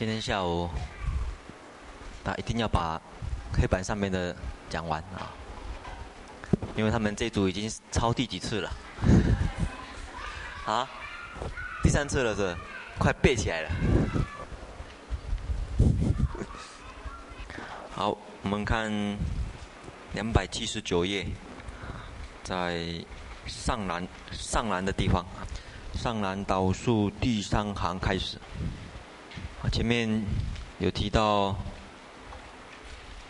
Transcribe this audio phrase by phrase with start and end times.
[0.00, 0.66] 今天下午，
[2.24, 2.98] 他一定要把
[3.52, 4.34] 黑板上面的
[4.70, 5.28] 讲完啊，
[6.74, 8.72] 因为他们这组已经抄第几次了？
[10.64, 10.88] 啊，
[11.82, 12.56] 第三次了是？
[12.98, 13.70] 快背起来了。
[17.92, 18.90] 好，我们看
[20.14, 21.26] 两百七十九页，
[22.42, 23.04] 在
[23.46, 25.26] 上栏上栏的地方，
[25.92, 28.38] 上栏导数第三行开始。
[29.68, 30.24] 前面
[30.78, 31.56] 有提到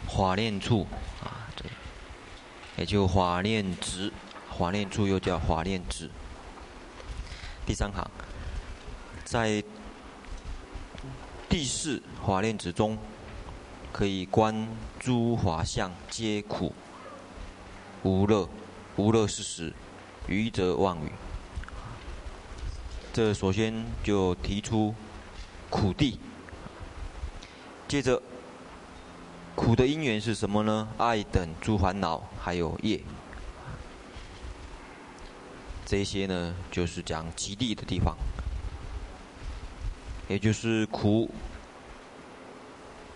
[0.06, 0.86] 法念处
[1.22, 1.64] 啊，这，
[2.76, 4.12] 也就法念值，
[4.56, 6.08] 法念处又叫法念值。
[7.66, 8.10] 第三行，
[9.24, 9.62] 在
[11.48, 12.96] 第四法念执中，
[13.92, 14.66] 可以观
[14.98, 16.72] 诸法相皆苦，
[18.02, 18.48] 无乐，
[18.96, 19.72] 无乐是实，
[20.26, 21.12] 愚则妄语。
[23.12, 24.94] 这首先就提出
[25.70, 26.18] 苦地。
[27.88, 28.20] 接着，
[29.54, 30.88] 苦的因缘是什么呢？
[30.98, 33.00] 爱等诸烦恼，还有业。
[35.86, 38.16] 这些呢，就是讲极地的地方，
[40.28, 41.28] 也就是苦，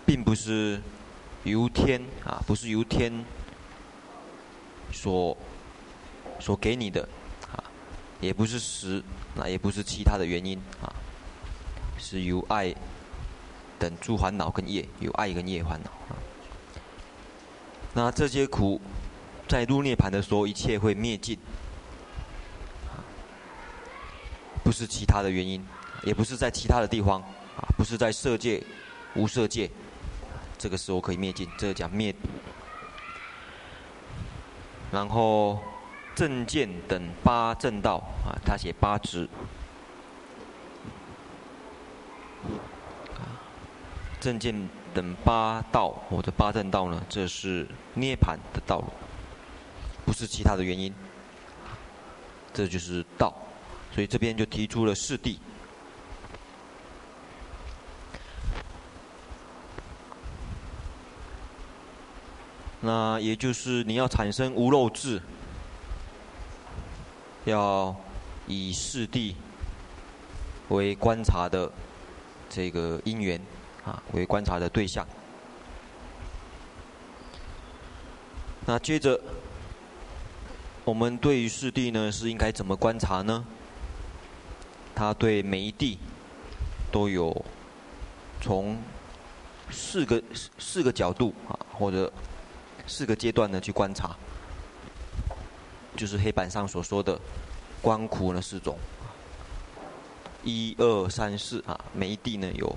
[0.05, 0.81] 并不是
[1.45, 3.23] 由天啊，不是由天
[4.91, 5.37] 所
[6.37, 7.07] 所给你的
[7.53, 7.63] 啊，
[8.19, 9.01] 也不是实，
[9.35, 10.91] 那也不是其他的原因啊，
[12.05, 12.75] 是由爱。
[13.77, 16.15] 等诸烦恼跟业，有爱跟业烦恼啊。
[17.93, 18.79] 那这些苦，
[19.49, 21.37] 在入涅槃的时候，一切会灭尽，
[24.63, 25.61] 不是其他的原因，
[26.03, 27.21] 也不是在其他的地方
[27.57, 28.63] 啊，不是在色界、
[29.13, 29.69] 无色界，
[30.57, 32.15] 这个时候可以灭尽，这个讲灭。
[34.89, 35.59] 然后
[36.15, 39.27] 正见等八正道啊，他写八支。
[44.25, 48.87] 正见等八道或者八正道呢，这是涅槃的道路，
[50.03, 50.91] 不是其他的原因。
[52.51, 53.31] 这就是道，
[53.93, 55.37] 所以这边就提出了四谛。
[62.81, 65.21] 那也就是你要产生无漏智，
[67.43, 67.95] 要
[68.47, 69.35] 以四谛
[70.69, 71.71] 为观察的
[72.49, 73.39] 这个因缘。
[73.85, 75.07] 啊，为观察的对象。
[78.65, 79.19] 那接着，
[80.83, 83.45] 我们对于四地呢，是应该怎么观察呢？
[84.95, 85.99] 他对每一地
[86.91, 87.45] 都有
[88.41, 88.75] 从
[89.69, 90.23] 四个
[90.57, 92.11] 四个角度啊，或者
[92.87, 94.15] 四个阶段呢去观察，
[95.95, 97.19] 就是黑板上所说的
[97.83, 98.79] 光苦呢四种，
[100.43, 102.75] 一二三四啊，每一地呢有。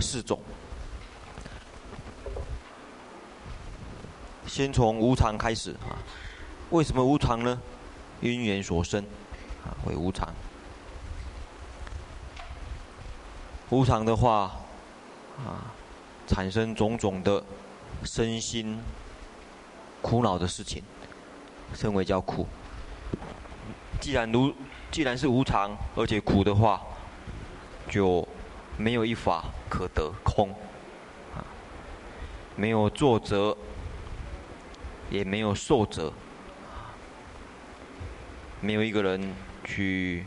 [0.00, 0.38] 四种，
[4.46, 5.98] 先从无常开始啊。
[6.70, 7.60] 为什么无常呢？
[8.20, 9.04] 因缘所生
[9.64, 10.32] 啊，为无常。
[13.70, 14.52] 无常的话
[15.38, 15.74] 啊，
[16.26, 17.42] 产生种种的
[18.04, 18.78] 身心
[20.00, 20.82] 苦恼的事情，
[21.74, 22.46] 称为叫苦。
[24.00, 24.54] 既然如
[24.90, 26.80] 既然是无常，而且苦的话，
[27.90, 28.26] 就
[28.76, 29.44] 没有一法。
[29.68, 30.50] 可得空，
[31.34, 31.44] 啊，
[32.54, 33.56] 没有作者，
[35.10, 36.12] 也没有受者，
[38.60, 39.34] 没有一个人
[39.64, 40.24] 去，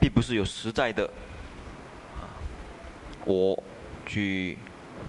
[0.00, 1.04] 并不是有实在的，
[2.16, 2.30] 啊，
[3.24, 3.62] 我
[4.06, 4.56] 去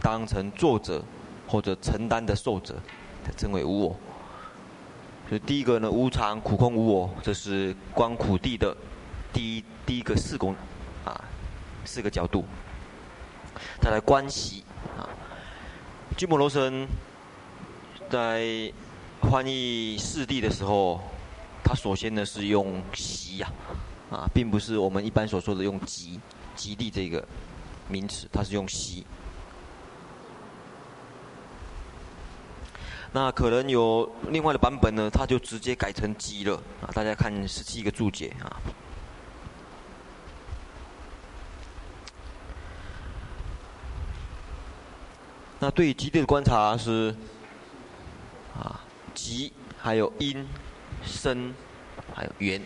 [0.01, 1.03] 当成作者
[1.47, 2.75] 或者承担的受者，
[3.23, 3.95] 才称为无我。
[5.29, 8.75] 所以第一个呢，无常、苦、空、无我，这是观苦谛的
[9.31, 10.53] 第一第一个四功，
[11.05, 11.23] 啊，
[11.85, 12.43] 四个角度。
[13.79, 14.63] 带来关系
[14.97, 15.09] 啊，
[16.17, 16.87] 鸠摩罗什
[18.09, 18.71] 在
[19.21, 20.99] 翻译四谛的时候，
[21.63, 23.51] 他首先呢是用习呀，
[24.11, 26.19] 啊，并不是我们一般所说的用极
[26.55, 27.25] 极地这个
[27.87, 29.05] 名词，他是用习。
[33.13, 38.55] 那可能有另外的版本呢，他就直接改成极了啊，大家看十七个注解啊。
[45.63, 47.15] 那对于极地的观察是，
[48.55, 48.81] 啊，
[49.13, 50.43] 极还有因、
[51.05, 51.53] 身，
[52.15, 52.59] 还有缘。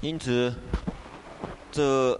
[0.00, 0.54] 因此，
[1.72, 2.18] 这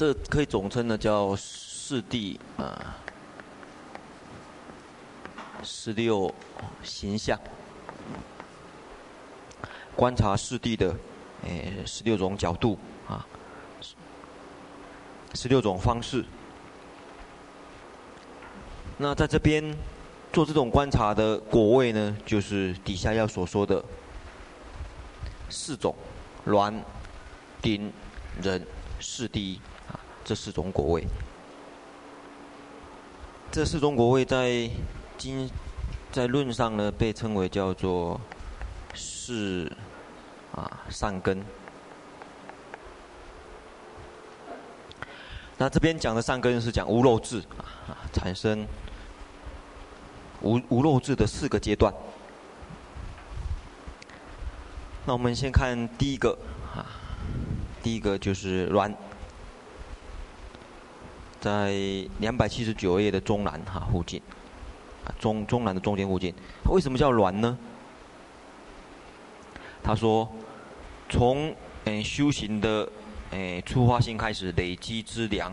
[0.00, 2.96] 这可以总称呢叫四谛啊，
[5.62, 6.34] 十六
[6.82, 7.38] 形象，
[9.94, 10.96] 观察四谛的
[11.42, 13.26] 诶十六种角度啊，
[15.34, 16.24] 十六种方式。
[18.96, 19.62] 那在这边
[20.32, 23.84] 做这种观察的果位呢，就是底下要所说的
[25.50, 25.94] 四种
[26.46, 26.72] 煖、
[27.60, 27.92] 丁、
[28.42, 28.66] 壬、
[28.98, 29.60] 释第一，
[30.24, 31.06] 这四种果位。
[33.50, 34.70] 这四种果位在
[35.18, 35.50] 经
[36.12, 38.20] 在论上呢，被称为叫做
[38.94, 39.70] 四
[40.54, 41.44] 啊善根。
[45.58, 48.66] 那这边讲的善根是讲无漏智啊产生。
[50.42, 51.92] 无无漏智的四个阶段，
[55.04, 56.30] 那我们先看第一个
[56.74, 56.80] 啊，
[57.82, 58.90] 第一个就是软，
[61.40, 61.74] 在
[62.18, 64.20] 两百七十九页的中南哈附近，
[65.18, 66.34] 中中南的中间附近，
[66.70, 67.56] 为什么叫煖呢？
[69.82, 70.30] 他说，
[71.08, 71.54] 从
[71.84, 72.86] 嗯修行的
[73.30, 75.52] 诶出发心开始累积资粮。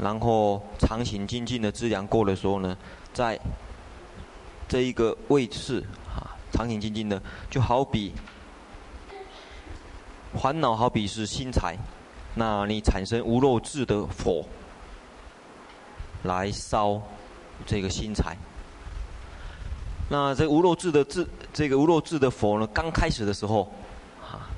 [0.00, 2.76] 然后长行精进的资粮够的时候呢，
[3.12, 3.38] 在
[4.68, 7.20] 这一个位置啊，长行精进的
[7.50, 8.12] 就好比
[10.40, 11.76] 烦恼，好比是心财，
[12.38, 14.44] 那你产生无漏智的火
[16.22, 17.02] 来烧
[17.66, 18.36] 这个心财。
[20.08, 23.70] 那这无漏智的智，这个无漏智的火呢，刚开始的时候
[24.22, 24.48] 啊，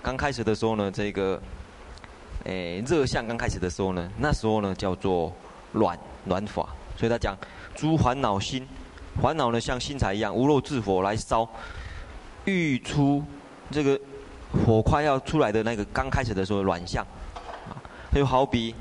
[0.00, 1.42] 刚开始的时候呢，这个。
[2.44, 5.30] 诶，热相刚开始的时候呢，那时候呢叫做
[5.72, 7.36] 暖暖法，所以他讲
[7.74, 8.66] 诸烦恼心，
[9.20, 11.46] 烦恼呢像心财一样，无漏智火来烧，
[12.44, 13.22] 欲出
[13.72, 14.00] 这个
[14.52, 17.04] 火快要出来的那个刚开始的时候软相，
[17.68, 17.76] 啊，
[18.12, 18.74] 就好比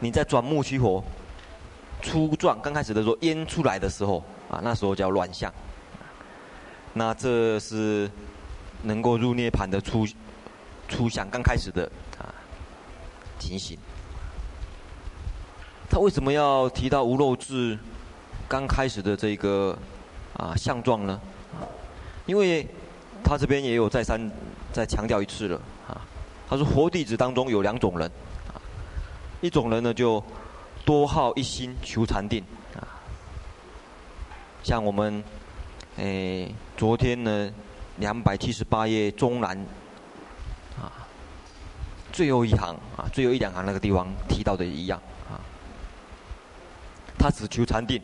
[0.00, 1.02] 你在转木取火，
[2.00, 5.52] 初状刚开始的时候烟出来的时候啊，那时候叫软相，
[6.92, 8.10] 那这是
[8.82, 10.06] 能够入涅槃的初
[10.88, 12.34] 初相刚开始的啊。
[13.38, 13.76] 情形，
[15.90, 17.76] 他为什么要提到无漏智
[18.46, 19.76] 刚开始的这个
[20.36, 21.20] 啊相状呢？
[22.24, 22.64] 因为
[23.24, 24.30] 他这边也有再三
[24.72, 26.00] 再强调一次了啊。
[26.48, 28.10] 他说活弟子当中有两种人
[28.48, 28.60] 啊，
[29.40, 30.22] 一种人呢就
[30.84, 32.44] 多好一心求禅定
[32.76, 32.82] 啊，
[34.62, 35.22] 像我们
[35.96, 37.50] 诶昨天呢
[37.96, 39.56] 两百七十八页中南
[40.80, 40.92] 啊。
[42.12, 45.40] 最后一行啊，最后一两行那个地方提到的一样啊，
[47.18, 47.98] 他只求禅定。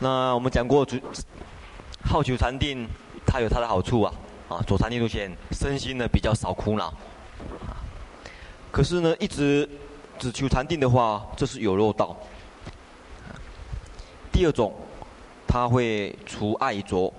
[0.00, 1.00] 那我们讲过，只
[2.04, 2.88] 好求禅定，
[3.36, 4.10] 它有它的好处啊
[4.48, 6.90] 啊，走禅定路线，身心呢比较少苦恼。
[8.72, 9.68] 可是呢，一直
[10.18, 12.16] 只求禅定的话，这是有漏道。
[14.32, 14.72] 第二种，
[15.46, 17.12] 他会除爱着，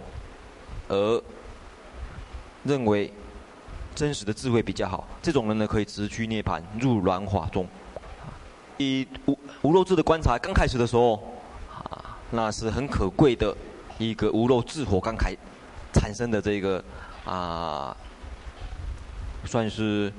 [0.87, 1.23] 而
[2.63, 3.13] 认为。
[3.93, 7.67] 真实的智慧比较好，这种人呢可以直趋涅槃，入软法中。
[8.77, 11.15] 以无无漏智的观察，刚开始的时候，
[11.71, 13.55] 啊，那是很可贵的
[13.97, 15.35] 一个无漏智火刚开
[15.93, 16.83] 产生的这个
[17.25, 17.95] 啊，
[19.45, 20.11] 算是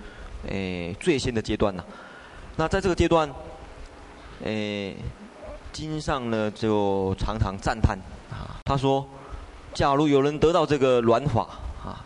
[0.48, 1.84] 诶最先的阶段了。
[2.56, 3.28] 那在这个阶段，
[4.44, 4.96] 诶
[5.72, 7.98] 经上呢就常常赞叹
[8.30, 9.06] 啊，他说，
[9.72, 11.42] 假如有人得到这个软法
[11.84, 12.04] 啊。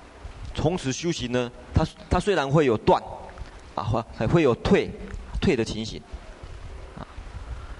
[0.54, 3.02] 从此修行呢，他他虽然会有断，
[3.74, 4.90] 啊，会还会有退，
[5.40, 5.98] 退的情形，
[6.98, 7.00] 啊，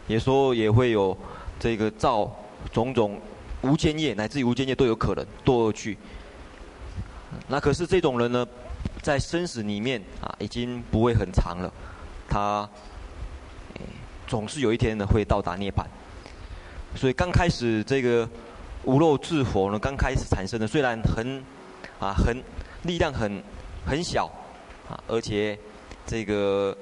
[0.07, 1.15] 也说也会有
[1.61, 2.35] 这个造
[2.73, 3.21] 种种
[3.63, 5.97] 无间业，乃至于无间业都有可能堕恶趣。
[7.49, 8.47] 那可是这种人呢，
[9.01, 11.73] 在生死里面啊，已经不会很长了，
[12.29, 12.69] 他，
[14.27, 15.85] 总是有一天呢会到达涅槃。
[16.95, 18.29] 所以刚开始这个
[18.85, 21.43] 无漏智火呢，刚开始产生的虽然很，
[21.99, 22.43] 啊很。
[22.85, 23.41] 力量很
[23.87, 24.27] 很小，
[24.91, 25.57] 啊，而且
[26.05, 26.77] 这个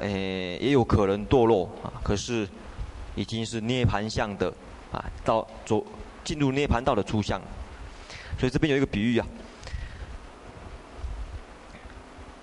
[0.00, 1.88] 诶也有可能堕落啊。
[2.04, 2.46] 可是
[3.14, 4.52] 已经是涅槃相的
[4.92, 5.82] 啊，到走
[6.26, 7.40] 进入涅槃道的初相。
[8.38, 9.26] 所以这边有一个比喻啊，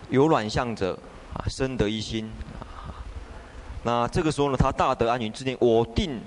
[0.09, 0.97] 有煖相者
[1.35, 2.97] 啊，生得一心啊。
[3.83, 6.19] 那这个时候呢，他大得安稳，自念我定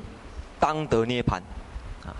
[0.60, 1.40] 当得涅槃
[2.06, 2.14] 啊，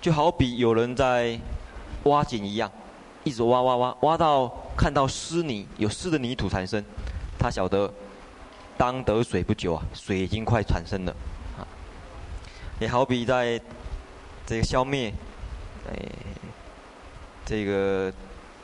[0.00, 1.38] 就好比有人在。
[2.04, 2.70] 挖井一样，
[3.24, 6.82] 一直挖挖挖，挖到看到湿泥，有湿的泥土产生，
[7.36, 7.92] 他晓得
[8.78, 11.14] 当得水不久啊，水已经快产生了，
[12.80, 13.60] 也好比在
[14.46, 15.12] 这个消灭，
[15.90, 15.98] 哎，
[17.44, 18.12] 这个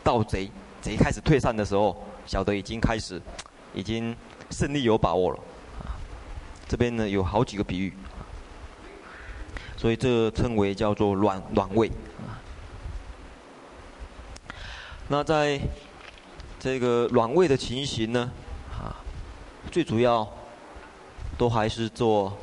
[0.05, 0.49] 盗贼
[0.81, 3.21] 贼开始退散的时候，晓得已经开始，
[3.75, 4.15] 已经
[4.51, 5.41] 胜利有把握了。
[6.69, 7.93] 这边呢有好几个比喻，
[9.77, 11.91] 所以这称为叫做软软位。
[15.09, 15.61] 那在
[16.61, 18.31] 这个软位的情形呢，
[18.73, 18.95] 啊，
[19.73, 20.27] 最主要
[21.37, 22.39] 都还是做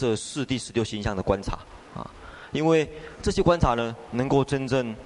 [0.00, 1.58] 这四第十六行相的观察
[1.94, 2.08] 啊，
[2.52, 2.90] 因为
[3.20, 4.96] 这些观察呢，能够真正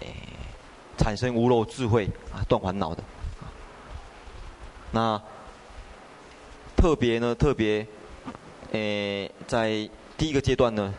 [0.00, 0.08] 诶
[0.98, 3.02] 产生无漏智慧啊，断烦恼的。
[4.92, 5.18] 那
[6.76, 7.86] 特别呢，特别
[8.72, 10.92] 诶在第一个阶段呢，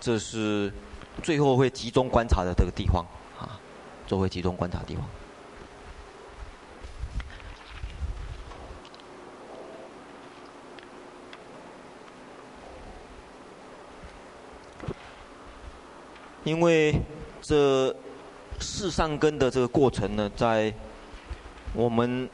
[0.00, 0.72] 这是
[1.22, 3.06] 最后会集中观察的这个地方。
[4.08, 5.04] 都会集中观察的地方，
[16.44, 16.94] 因为
[17.40, 17.94] 这
[18.58, 20.72] 四善根的这个过程呢，在
[21.72, 22.28] 我们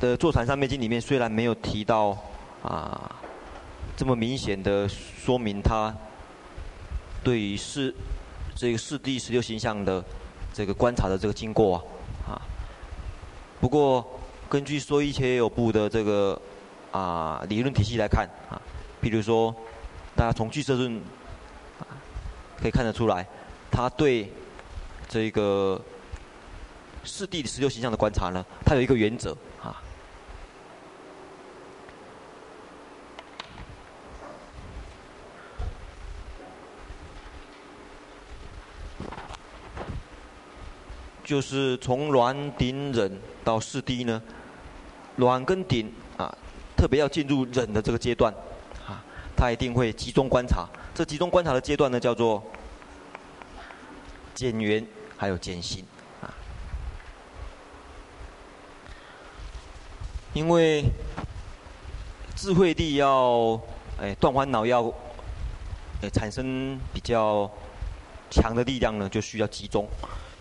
[0.00, 2.16] 的《坐禅三昧经》里面虽然没有提到
[2.62, 3.16] 啊
[3.96, 5.94] 这么明显的说明，它
[7.22, 7.94] 对于四
[8.54, 10.04] 这个四地十六形象的。
[10.50, 11.76] 这个观察的这个经过
[12.26, 12.34] 啊，
[13.60, 14.04] 不过
[14.48, 16.40] 根据说一切有部的这个
[16.90, 18.58] 啊理论体系来看啊，
[19.00, 19.54] 比如说
[20.16, 21.00] 大家从俱舍论
[22.60, 23.26] 可以看得出来，
[23.70, 24.32] 他对
[25.08, 25.80] 这个
[27.04, 29.82] 四谛十六形象的观察呢，他有一个原则啊。
[41.24, 44.22] 就是从暖顶忍到四谛呢，
[45.16, 46.34] 暖跟顶啊，
[46.74, 48.32] 特别要进入忍的这个阶段，
[49.38, 50.68] 他一定会集中观察。
[50.92, 52.42] 这集中观察的阶段呢，叫做
[54.34, 54.84] 减员
[55.16, 55.84] 还有减薪
[56.20, 56.34] 啊。
[60.34, 60.84] 因为
[62.34, 63.60] 智慧力要
[64.00, 64.92] 哎断烦恼要
[66.02, 67.48] 哎产生比较
[68.28, 69.86] 强的力量呢，就需要集中。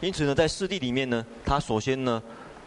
[0.01, 2.21] 因此呢，在四谛里面呢，它首先呢，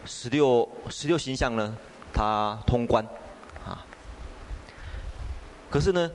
[0.05, 1.75] 十六十六形象呢，
[2.13, 3.05] 它通关，
[5.71, 6.11] 可是呢，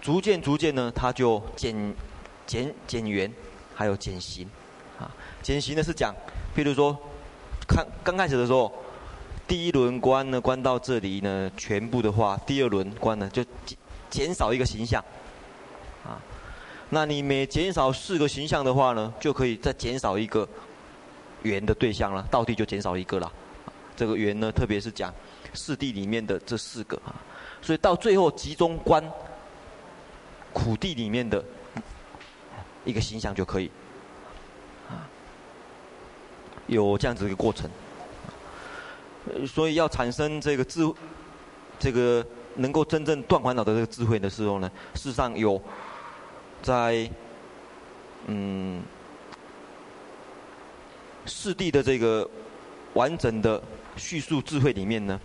[0.00, 1.94] 逐渐逐渐呢，它就减
[2.46, 3.30] 减减缘，
[3.74, 4.48] 还有减行，
[4.98, 5.04] 啊，
[5.42, 6.14] 减行呢是讲，
[6.56, 6.98] 譬如说，
[7.68, 8.72] 看刚开始的时候，
[9.46, 15.04] 第一轮关呢，关到这里呢，全部的话，第二轮关呢就减减少一个形象，
[16.02, 16.16] 啊。
[16.88, 20.48] 那你每减少四个形象的话呢，就可以再减少一个
[21.42, 23.30] 圆的对象了，道谛就减少一个了。
[23.94, 25.12] 这个圆呢，特别是讲
[25.52, 27.14] 四谛里面的这四个啊，
[27.60, 29.02] 所以到最后集中观
[30.52, 31.44] 苦地里面的
[32.84, 33.70] 一个形象就可以
[34.88, 35.08] 啊，
[36.66, 37.70] 有这样子一个过程。
[39.46, 40.80] 所以要产生这个智，
[41.78, 45.60] 这个能够真正断烦恼的这个智慧的时候呢，事实上有。
[46.62, 47.08] 在
[48.26, 48.82] 嗯
[51.26, 52.28] 四地的这个
[52.94, 53.62] 完整的
[53.96, 55.20] 叙述智慧里面呢，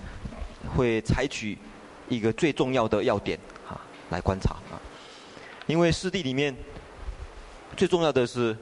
[0.75, 1.57] 会采取
[2.15, 4.75] 一个最重要的要点啊来观察啊，
[5.65, 6.55] 因为四地里面
[7.77, 8.55] 最重要的是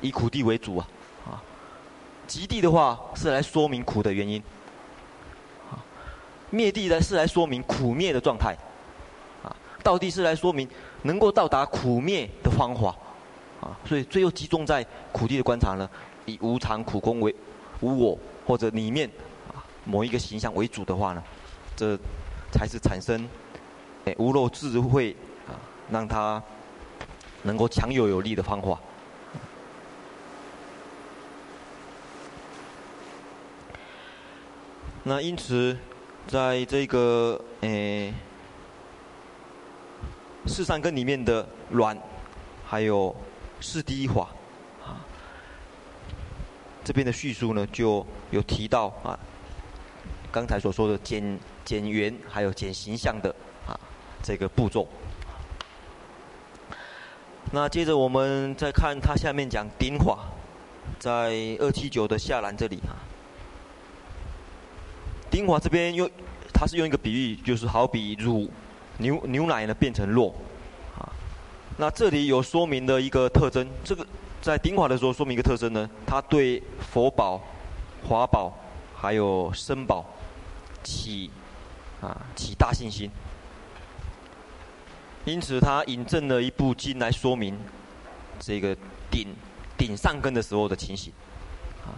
[0.00, 0.88] 以苦地为主啊
[1.26, 1.42] 啊，
[2.26, 4.42] 集地的话是来说明苦的原因，
[5.70, 5.80] 啊。
[6.50, 8.54] 灭地呢是来说明苦灭的状态，
[9.42, 9.56] 啊。
[9.82, 10.68] 道地是来说明。
[11.06, 12.96] 能够到达苦灭的方法，
[13.60, 14.82] 啊，所以最后集中在
[15.12, 15.86] 苦地的观察呢，
[16.24, 17.34] 以无常苦空为
[17.80, 19.06] 无我或者里面
[19.52, 21.22] 啊某一个形象为主的话呢，
[21.76, 21.94] 这
[22.54, 23.28] 才是产生
[24.04, 25.16] 诶无漏智慧
[25.48, 25.58] 啊，
[25.90, 26.40] 让他
[27.42, 28.78] 能够强有有力的方法。
[35.02, 35.76] 那因此，
[36.28, 38.14] 在这个诶。
[40.46, 41.98] 四善根里面的暖，
[42.66, 43.16] 还有
[43.62, 44.28] 四谛一法，
[44.84, 45.00] 啊，
[46.84, 49.18] 这边的叙述呢就有提到啊，
[50.30, 53.34] 刚才所说的减减圆还有减形象的
[53.66, 53.78] 啊
[54.22, 54.86] 这个步骤。
[57.52, 60.18] 那接着我们再看它下面讲顶法，
[60.98, 62.98] 在二七九的下栏这里啊，
[65.30, 66.10] 顶法这边用，
[66.52, 68.50] 它是用一个比喻，就是好比乳。
[68.96, 70.32] 牛牛奶呢变成酪，
[70.96, 71.02] 啊，
[71.76, 74.06] 那这里有说明的一个特征，这个
[74.40, 77.40] 在顶法的时候说明一个特征呢，它对佛宝、
[78.08, 78.56] 法宝
[78.96, 80.04] 还有僧宝
[80.84, 81.28] 起
[82.04, 83.10] 啊起大信心，
[85.24, 87.58] 因此他引证了一部经来说明
[88.38, 88.76] 这个
[89.10, 89.34] 顶
[89.78, 91.10] 顶上根的时候的情形，
[91.86, 91.96] 啊，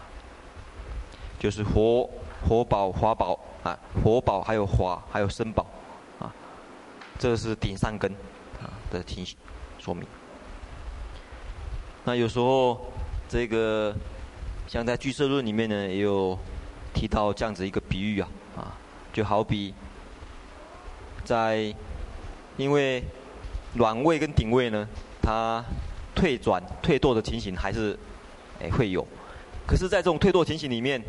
[1.40, 2.08] 就是活
[2.46, 5.66] 活宝、华宝啊，活宝还有华还有生宝，
[6.20, 6.32] 啊，
[7.18, 8.12] 这是顶上根
[8.62, 9.36] 啊的情形
[9.78, 10.06] 说明。
[12.04, 12.92] 那有时候
[13.28, 13.92] 这个
[14.68, 16.38] 像在《俱舍论》里面呢，也有
[16.94, 18.78] 提到这样子一个比喻啊，啊，
[19.12, 19.75] 就好比
[21.26, 21.75] 在
[22.56, 23.02] 因为
[23.75, 24.88] 软位跟顶位呢，
[25.21, 25.62] 它
[26.14, 27.99] 退转退堕的情形还是
[28.61, 29.06] 诶会有，
[29.66, 31.02] 可是，在这种退堕情形里面，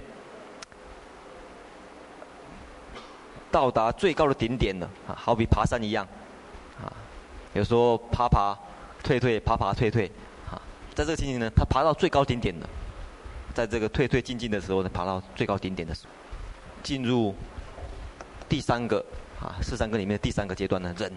[3.51, 6.05] 到达最高的顶点了啊，好比爬山一样
[6.83, 6.91] 啊，
[7.53, 8.57] 有时候爬爬
[9.03, 10.11] 退退，爬爬退退
[10.49, 10.59] 啊，
[10.95, 12.67] 在这个情形呢，它爬到最高顶点了，
[13.53, 16.09] 在这个退退进进的时候呢，爬到最高顶点的时候，
[16.81, 17.33] 进入
[18.49, 19.05] 第三个
[19.39, 21.11] 啊四三个里面的第三个阶段呢，忍。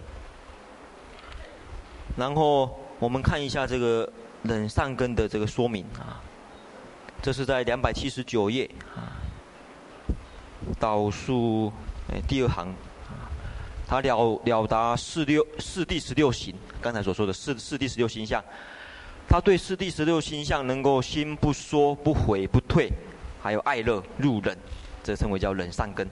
[2.17, 4.11] 然后我们看一下这个
[4.43, 6.21] 忍上根的这个说明啊，
[7.21, 9.15] 这是在两百七十九页啊，
[10.77, 11.71] 倒数
[12.11, 12.67] 哎第二行
[13.07, 13.31] 啊，
[13.87, 18.43] 他了了达四六四第十六行，刚才所说的四四第十六行相，
[19.27, 22.91] 他对四第十六行相能够心不说不悔不退，
[23.41, 24.57] 还有爱乐入忍，
[25.01, 26.05] 这称为叫忍上根。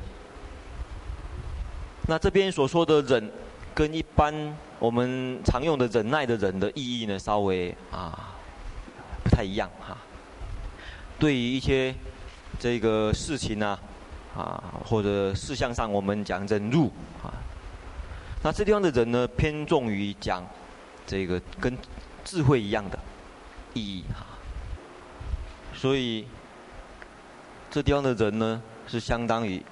[2.09, 3.31] 那这边所说的忍，
[3.75, 4.33] 跟一般
[4.79, 8.33] 我们常用的忍耐的忍的意义呢，稍微啊
[9.23, 9.95] 不太一样哈。
[11.19, 11.93] 对于一些
[12.57, 13.77] 这个事情呢，
[14.35, 17.29] 啊或者事项上，我们讲忍辱啊，
[18.41, 20.43] 那这地方的忍呢，偏重于讲
[21.05, 21.77] 这个跟
[22.25, 22.97] 智慧一样的
[23.75, 24.25] 意义哈。
[25.75, 26.25] 所以
[27.69, 29.63] 这地方的忍呢，是相当于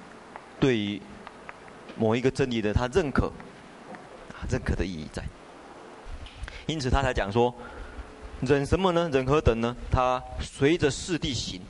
[0.60, 1.02] 对于
[1.98, 3.30] 某一个真理的他认可。
[4.48, 5.22] 认可的意义在，
[6.66, 7.52] 因此他才讲说，
[8.40, 9.10] 忍什么呢？
[9.12, 9.76] 忍何等呢？
[9.90, 11.60] 他随着四谛行。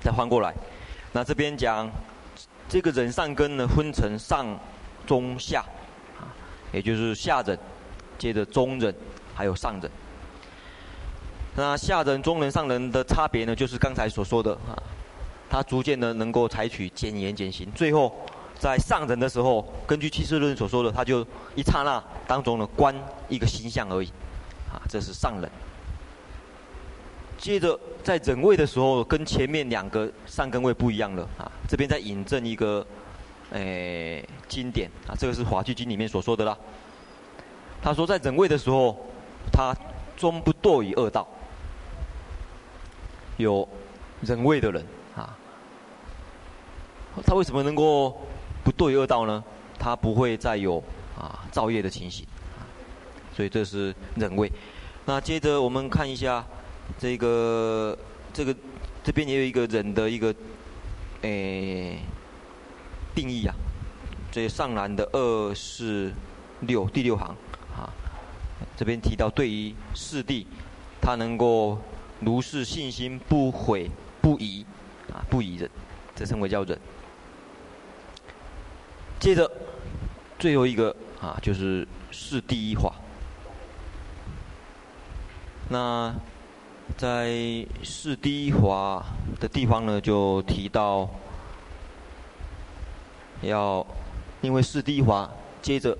[0.00, 0.54] 再换过来，
[1.12, 1.90] 那这边讲
[2.68, 4.46] 这个忍上根呢，分成上、
[5.04, 5.60] 中、下，
[6.16, 6.30] 啊，
[6.72, 7.58] 也就是下忍，
[8.16, 8.94] 接着中忍，
[9.34, 9.90] 还有上忍。
[11.56, 14.72] 那下忍、中忍、上忍的差别呢，就是刚才所说的啊，
[15.48, 18.14] 他逐渐的能够采取减言减行，最后。
[18.60, 22.92] 在上人的时候，根据俱舍论所说的，他就一刹那当中的，观
[23.28, 24.08] 一个形象而已，
[24.68, 25.48] 啊，这是上人。
[27.38, 31.48] 接着在忍位的时候，跟前面两个上根位不一样了啊。
[31.68, 32.84] 这边在引证一个，
[33.52, 36.58] 诶、哎，经典啊，这个是《华严经》里面所说的啦。
[37.80, 38.96] 他说，在忍位的时候，
[39.52, 39.72] 他
[40.16, 41.24] 终不堕于恶道。
[43.36, 43.68] 有
[44.22, 44.84] 忍位的人，
[47.24, 48.16] 他为什么能够？
[48.64, 49.42] 不堕恶道呢，
[49.78, 50.82] 他不会再有
[51.16, 52.26] 啊造业的情形，
[53.34, 54.52] 所以这是忍位。
[55.06, 56.44] 那接着我们看一下
[56.98, 57.96] 这个
[58.30, 58.54] 这个
[59.02, 60.34] 这边也有一个忍的一个
[61.22, 61.98] 诶、
[63.14, 63.54] 定义啊，
[64.30, 66.12] 这上栏的二四
[66.60, 67.28] 六第六行
[67.74, 67.88] 啊，
[68.76, 70.44] 这边提到对于四谛，
[71.00, 71.78] 他能够
[72.20, 73.88] 如是信心不悔
[74.20, 74.66] 不疑
[75.10, 75.70] 啊不疑忍，
[76.14, 76.78] 这称为叫忍。
[79.20, 79.50] 接着，
[80.38, 82.92] 最后一个啊，就是四第一华。
[85.68, 86.14] 那
[86.96, 89.04] 在四第一华
[89.40, 91.10] 的地方呢，就提到
[93.42, 93.84] 要，
[94.40, 95.28] 因为四第一华，
[95.60, 95.98] 接着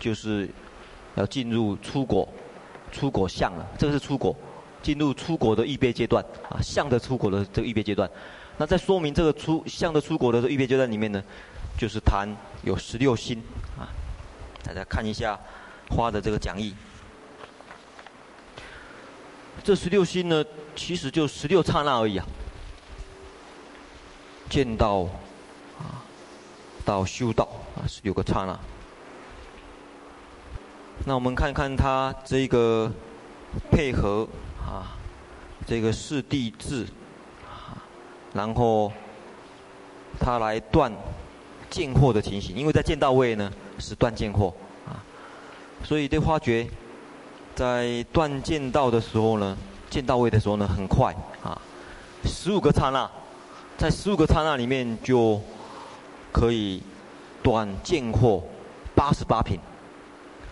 [0.00, 0.48] 就是
[1.16, 2.26] 要进入出国
[2.90, 3.66] 出国相了。
[3.78, 4.34] 这个是出国，
[4.82, 8.10] 进入出国的预备阶段啊，相的出国的这个预备阶段。
[8.56, 11.22] 那在说明这个出相的出国的这个预备阶段里面呢，
[11.78, 12.28] 就是谈
[12.64, 13.40] 有十六心
[13.78, 13.86] 啊，
[14.64, 15.38] 大家看一下
[15.88, 16.74] 花的这个讲义。
[19.62, 22.26] 这十六心呢，其实就十六刹那而已啊。
[24.50, 25.08] 见到
[25.78, 26.02] 啊，
[26.84, 28.58] 到修道啊，十六个刹那。
[31.06, 32.90] 那我们看看他这个
[33.70, 34.26] 配合
[34.60, 34.98] 啊，
[35.64, 36.84] 这个四谛智
[37.46, 37.78] 啊，
[38.34, 38.92] 然后
[40.18, 40.92] 他来断。
[41.70, 44.52] 见货的情形，因为在见道位呢是断见货
[44.86, 44.96] 啊，
[45.84, 46.66] 所以对发觉
[47.54, 49.56] 在断见道的时候呢，
[49.90, 51.60] 见到位的时候呢很快啊，
[52.24, 53.10] 十五个刹那，
[53.76, 55.40] 在十五个刹那里面就
[56.32, 56.82] 可以
[57.42, 58.42] 断见货
[58.94, 59.58] 八十八品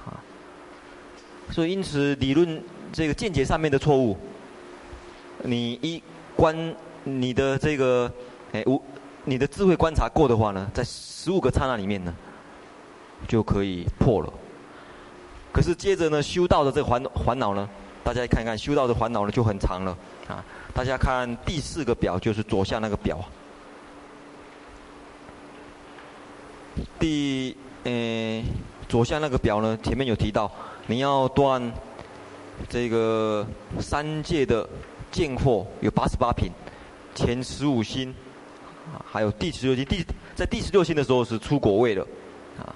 [0.05, 0.21] 啊，
[1.51, 4.17] 所以因此理论这个见解上面的错误，
[5.43, 6.03] 你一
[6.35, 6.75] 观
[7.05, 8.13] 你的这个
[8.53, 8.83] 哎无。
[9.29, 12.15] 你的智慧观察过的话呢，在十五个刹那里面呢，
[13.27, 14.33] 就可以破了。
[15.53, 17.69] 可是接着呢，修道的这烦烦恼呢，
[18.05, 20.45] 大家看一看修道的烦恼呢就很长了啊。
[20.73, 23.19] 大家看第四个表，就是左下那个表。
[27.01, 28.43] 第呃
[28.89, 30.49] 左下那个表呢，前面有提到，
[30.87, 31.73] 你要断
[32.69, 33.45] 这个
[33.81, 34.69] 三界的
[35.11, 36.53] 见惑有八十八品，
[37.15, 38.15] 前十五心，
[38.93, 39.85] 啊还有第十六心。
[39.85, 42.03] 第在第十六星的时候是出果位的，
[42.59, 42.75] 啊，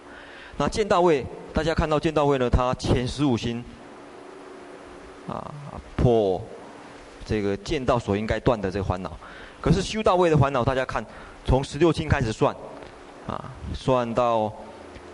[0.57, 1.25] 那见道位。
[1.53, 3.63] 大家看到见道位呢，他前十五星，
[5.27, 5.53] 啊，
[5.97, 6.41] 破
[7.27, 9.11] 这个见道所应该断的这个烦恼。
[9.61, 11.05] 可是修道位的烦恼，大家看，
[11.45, 12.55] 从十六星开始算，
[13.27, 14.53] 啊，算到，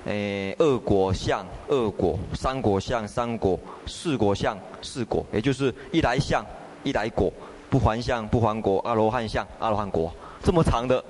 [0.05, 6.45] 诶，二果相二果，三果相三果，四果相四果，也就是一来相
[6.85, 7.33] 一来果，
[7.71, 10.15] 不还相不还果，阿罗汉相阿罗汉果，
[10.47, 11.05] 这么长的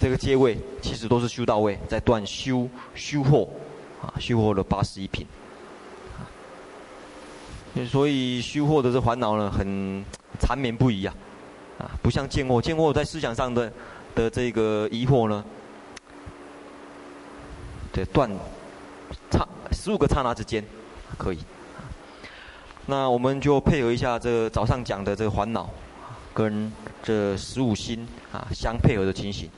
[0.00, 3.48] 这个阶位，其实都是修道位在断修修惑。
[4.00, 5.26] 啊，修惑了八十一品，
[7.90, 10.04] 所以修惑的这烦恼呢，很
[10.38, 11.12] 缠绵不已啊，
[11.80, 13.72] 啊，不像见惑，见惑在思想上的
[14.14, 15.44] 的这个疑惑呢，
[17.92, 18.30] 对，断，
[19.32, 20.64] 差十五个刹那之间
[21.16, 21.38] 可以，
[22.86, 25.68] 那我们就配合一下这早上讲的这个烦恼，
[26.32, 26.72] 跟
[27.02, 28.06] 这十五心
[28.38, 29.50] 啊相配合的情形，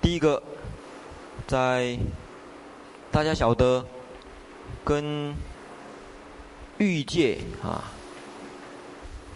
[0.00, 0.42] 第一个。
[1.46, 1.98] 在
[3.10, 3.82] 大家晓得，
[4.84, 5.34] 跟
[6.76, 7.84] 欲界啊，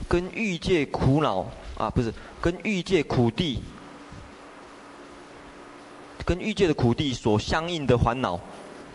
[0.06, 1.46] 跟欲界苦恼
[1.78, 3.62] 啊，不是跟欲界苦地，
[6.26, 8.34] 跟欲界的苦地所相应的烦恼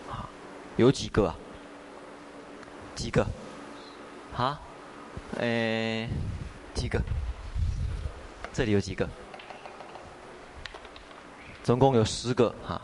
[0.08, 0.30] 啊，
[0.76, 1.36] 有几个啊？
[2.94, 3.26] 几个？
[4.36, 4.62] 啊？
[5.40, 6.08] 诶，
[6.76, 7.02] 几个？
[8.58, 9.08] 这里有几个？
[11.63, 12.82] 总共有十个啊。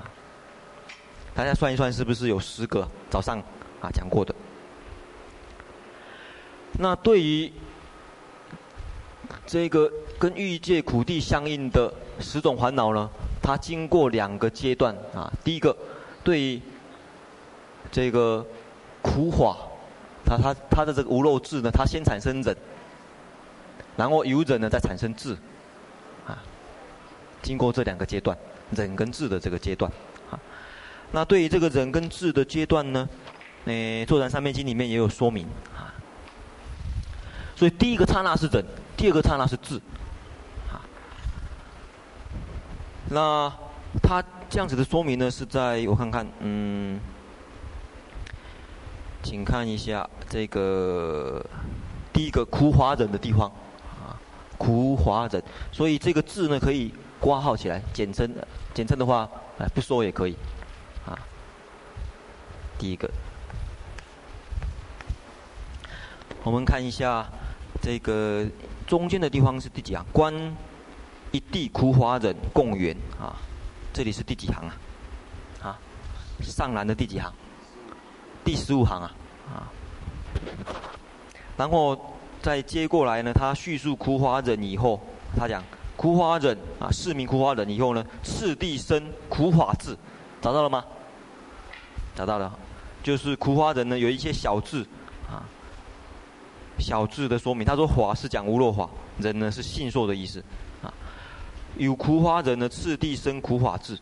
[1.34, 3.40] 大家算一算，是不是有十个早上
[3.82, 4.36] 啊讲过的？
[6.74, 7.52] 那对于
[9.48, 13.10] 这个跟欲界苦地相应的十种烦恼呢，
[13.42, 15.34] 它经过两个阶段啊。
[15.44, 15.76] 第一个，
[16.24, 16.62] 对于
[17.92, 18.46] 这个
[19.02, 19.58] 苦法，
[20.24, 22.56] 它它它的这个无漏智呢，它先产生忍，
[23.98, 25.36] 然后由忍呢再产生智，
[27.44, 28.36] 经过这两个阶段，
[28.72, 29.92] 忍跟智的这个阶段。
[30.32, 30.40] 啊
[31.12, 33.08] 那对于这个忍跟智的阶段呢，
[33.66, 35.94] 诶，《坐禅三昧经》里面也有说明啊。
[37.56, 38.66] 所以第一个刹那是忍，
[38.98, 39.76] 第二个刹那是智，
[40.72, 40.82] 啊。
[43.10, 43.54] 那
[44.02, 47.00] 他这样子的说明呢，是在我看看，嗯，
[49.22, 51.46] 请看一下这个
[52.12, 53.52] 第一个苦华忍的地方，
[54.02, 54.18] 啊，
[54.58, 55.44] 苦华忍。
[55.72, 56.92] 所以这个智呢，可以
[57.24, 58.30] 挂号起来，简称，
[58.74, 60.36] 简称的话，哎，不说也可以。
[61.06, 61.18] 啊
[62.78, 63.10] 第一个，
[66.44, 67.26] 我们看一下
[67.82, 68.46] 这个
[68.86, 70.06] 中间的地方是第几行？
[70.12, 70.34] 观
[71.32, 73.40] 一地苦法忍共缘啊，
[73.94, 74.76] 这里是第几行啊？
[75.62, 75.80] 啊，
[76.42, 77.32] 上栏的第几行？
[78.44, 79.16] 第十五行啊
[79.48, 79.72] 啊。
[81.56, 81.98] 然后
[82.42, 85.00] 再接过来呢，他叙述苦法忍以后，
[85.38, 85.64] 他讲
[85.96, 89.96] 苦花忍啊，是名苦花忍以后呢，次第生苦法智，
[90.42, 90.84] 找到了吗？
[92.16, 92.52] 找到了。
[93.04, 94.82] 就是苦花忍呢，有一些小智，
[95.30, 95.44] 啊，
[96.80, 97.66] 小智的说明。
[97.66, 100.44] 他说法是讲无漏法，忍呢是信受的意思，
[100.82, 100.92] 啊，
[101.78, 104.00] 有苦花忍呢，次第生苦法智。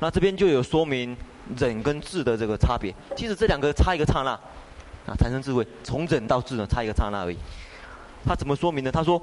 [0.00, 1.16] 那这边就有说明
[1.56, 2.92] 忍跟智的这个差别。
[3.16, 4.32] 其实这两个差一个刹那，
[5.06, 5.66] 啊，产生智慧。
[5.82, 7.38] 从忍到智呢，差一个刹那而已。
[8.26, 8.90] 他怎么说明呢？
[8.90, 9.22] 他说，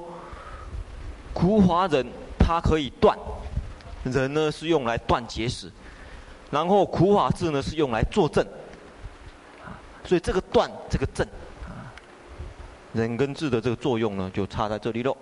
[1.33, 2.05] 苦法忍
[2.37, 3.17] 它可以断，
[4.03, 5.71] 忍呢是用来断结石，
[6.49, 8.45] 然后苦法智呢是用来作证。
[10.03, 11.25] 所以这个断，这个证，
[11.63, 11.93] 啊，
[12.91, 15.15] 忍跟智的这个作用呢，就差在这里喽。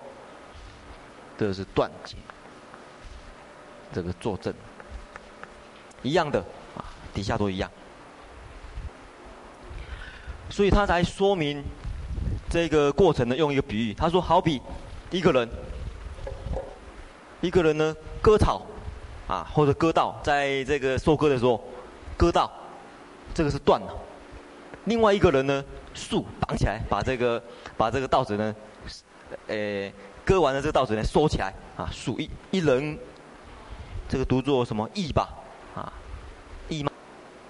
[1.38, 2.15] 这是断结，
[3.93, 4.54] 这个作证，
[6.02, 6.39] 一样的
[6.76, 7.69] 啊，底下都一样。
[10.50, 11.63] 所以他才说明
[12.50, 14.62] 这个过程呢，用一个比喻，他说好比
[15.12, 15.48] 一个人，
[17.41, 18.62] 一个人呢割草，
[19.28, 21.63] 啊或者割稻，在这个收割的时候
[22.17, 22.52] 割稻，
[23.34, 23.93] 这个是断了。
[24.86, 27.41] 另外一个人呢，树绑起来，把这个
[27.78, 28.56] 把这个稻子呢，
[29.47, 29.91] 呃，
[30.25, 32.97] 割完了这个稻子呢收起来啊，数一一人，
[34.08, 35.30] 这个读作什么义吧，
[35.75, 35.93] 啊，
[36.67, 36.91] 义吗？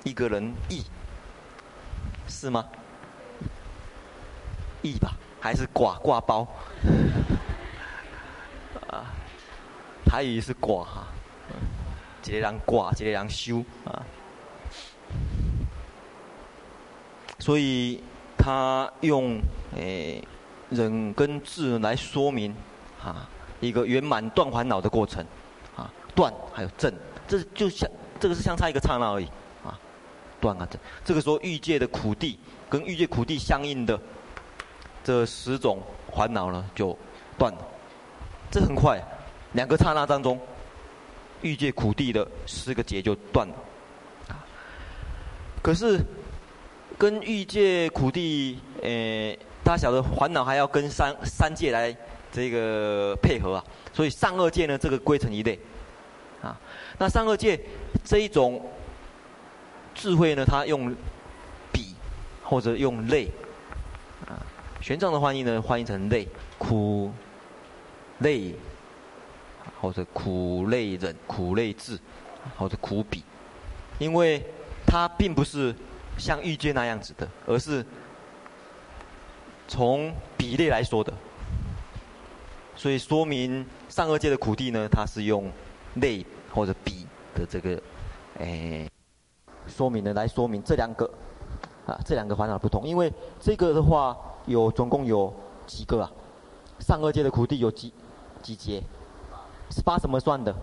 [0.03, 0.83] 一个人义，
[2.27, 2.65] 是吗？
[4.81, 6.47] 义吧，还是寡挂包？
[10.05, 11.07] 啊，台语是寡哈，
[12.25, 14.03] 一个人挂，一个人修啊。
[17.39, 18.03] 所以
[18.37, 19.39] 他用
[19.75, 20.21] 诶
[20.69, 22.53] 忍跟智来说明
[23.01, 23.29] 啊
[23.61, 25.25] 一个圆满断烦恼的过程
[25.75, 26.93] 啊断还有正，
[27.27, 29.25] 这就像这个是相差一个刹那而已
[29.63, 29.79] 啊
[30.41, 30.79] 断啊证。
[31.05, 32.37] 这个时候欲界的苦地
[32.69, 33.99] 跟欲界苦地相应的
[35.01, 35.79] 这十种
[36.13, 36.95] 烦恼呢就
[37.37, 37.59] 断了，
[38.51, 39.01] 这很快，
[39.53, 40.39] 两个刹那当中，
[41.41, 43.55] 欲界苦地的十个劫就断了。
[45.61, 45.99] 可是。
[46.97, 51.95] 跟欲界苦地，诶、欸，大家晓得烦恼还要跟三三界来
[52.29, 55.57] 这个配合啊，所以上二界呢，这个归成一类，
[56.41, 56.59] 啊，
[56.97, 57.57] 那上二界
[58.03, 58.61] 这一种
[59.95, 60.93] 智慧呢，它用
[61.71, 61.95] 比
[62.43, 63.31] 或者用类，
[64.27, 64.43] 啊，
[64.81, 67.13] 玄奘的翻译呢，翻译成类苦
[68.17, 68.53] 类，
[69.81, 71.99] 或者苦类忍、苦类智，
[72.57, 73.23] 或者苦比，
[73.97, 74.45] 因为
[74.85, 75.75] 它并不是。
[76.17, 77.85] 像欲界那样子的，而是
[79.69, 81.13] 从比例来说的，
[82.75, 85.49] 所以说明上二界的苦地呢，它是用
[85.93, 87.69] 类或者比的这个，
[88.39, 88.89] 诶、哎，
[89.65, 91.09] 说明呢来说明这两个，
[91.85, 95.33] 啊，这两个烦恼不同，因为这个的话有总共有
[95.65, 96.11] 几个啊？
[96.79, 97.93] 上二界的苦地有几
[98.41, 98.83] 几节？
[99.69, 100.55] 十八怎么算的？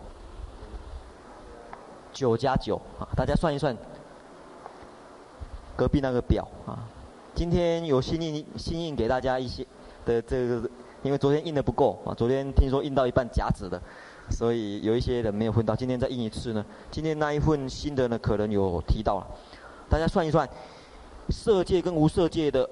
[2.12, 3.76] 九加九啊，大家算一算。
[5.76, 6.78] 隔壁那个表啊，
[7.34, 9.66] 今天有新印新印给大家一些
[10.06, 10.70] 的这个，
[11.02, 13.78] 因为昨天印的不够啊，昨天听说印到一半假纸的，
[14.30, 16.64] 所以有一些人没有分到，今天再印一次呢。
[16.90, 19.26] 今天那一份新的呢，可能有提到了，
[19.90, 20.48] 大家算一算，
[21.28, 22.66] 色界跟无色界的，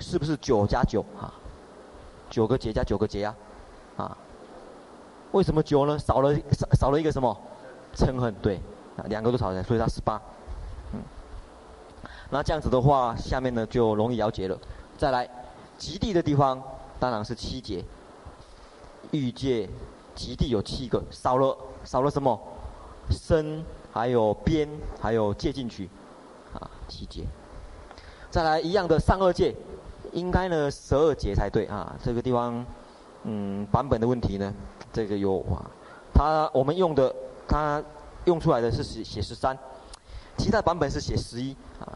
[0.00, 1.32] 是不是九加九啊？
[2.28, 3.36] 九个劫加九个劫啊？
[3.98, 4.18] 啊？
[5.32, 5.98] 为什么九呢？
[5.98, 7.36] 少了少少了一个什么？
[7.94, 8.60] 嗔恨对，
[9.06, 10.20] 两个都少了，所以它十八。
[10.94, 11.00] 嗯
[12.30, 14.58] 那这样子的话，下面呢就容易了解了。
[14.96, 15.28] 再来，
[15.76, 16.62] 极地的地方
[16.98, 17.84] 当然是七节。
[19.10, 19.68] 欲界
[20.14, 22.40] 极地有七个，少了少了什么？
[23.10, 24.66] 身，还有边，
[24.98, 25.90] 还有界进去，
[26.54, 27.24] 啊，七节。
[28.30, 29.54] 再来一样的上二界，
[30.12, 31.94] 应该呢十二节才对啊。
[32.02, 32.64] 这个地方，
[33.24, 34.50] 嗯，版本的问题呢，
[34.92, 35.70] 这个有啊，
[36.12, 37.14] 它我们用的，
[37.48, 37.82] 它
[38.26, 39.56] 用出来的是写写十三，
[40.36, 41.88] 其他版本是写十一啊。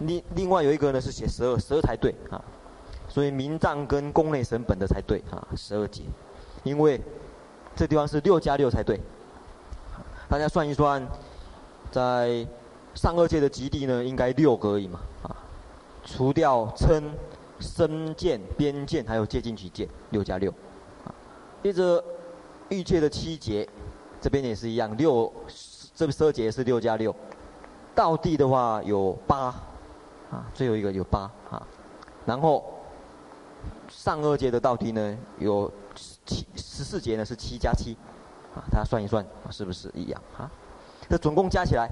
[0.00, 2.42] 另另外有一个呢是写十二，十二才对啊，
[3.08, 6.02] 所以明藏跟宫内省本的才对啊，十二劫，
[6.64, 7.00] 因为
[7.74, 9.00] 这地方是六加六才对，
[10.28, 11.06] 大家算一算，
[11.90, 12.46] 在
[12.94, 15.36] 上二界的极地呢，应该六个而已嘛啊，
[16.04, 17.10] 除掉称、
[17.58, 20.52] 身见、边见还有界尽取见，六加六，
[21.62, 22.02] 接着
[22.68, 23.68] 欲界的七节，
[24.20, 25.32] 这边也是一样，六
[25.94, 27.14] 这十二劫是六加六，
[27.94, 29.54] 道地的话有八。
[30.28, 31.62] 啊，最后一个有八啊，
[32.24, 32.64] 然后
[33.88, 37.96] 上二节的道地呢有七十四节呢是七加七，
[38.52, 40.50] 啊，大家算一算是不是一样啊？
[41.08, 41.88] 这总共加起来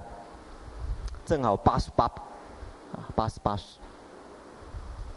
[1.25, 2.07] 正好八十八，
[2.93, 3.79] 啊，八十八十。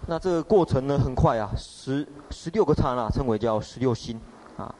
[0.06, 4.22] 那这个过程呢很快啊，十十六个刹那称为叫十六心
[4.58, 4.74] 啊。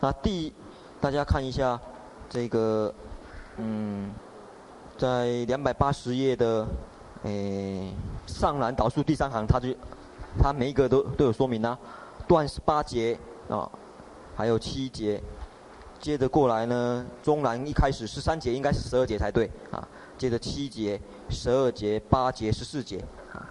[0.00, 0.52] 那第
[1.00, 1.80] 大家看一下
[2.28, 2.92] 这个，
[3.58, 4.10] 嗯，
[4.98, 6.66] 在两百八十页的。
[7.24, 7.92] 诶，
[8.26, 9.68] 上栏导数第三行，它就，
[10.38, 11.78] 它每一个都都有说明啊，
[12.26, 13.14] 断十八节
[13.46, 13.70] 啊，
[14.34, 15.22] 还有七节，
[16.00, 23.04] 接着过来呢，中栏一开始十三节应该是十二节才对啊，接着七节、十二节、八节、十四节
[23.34, 23.44] 啊，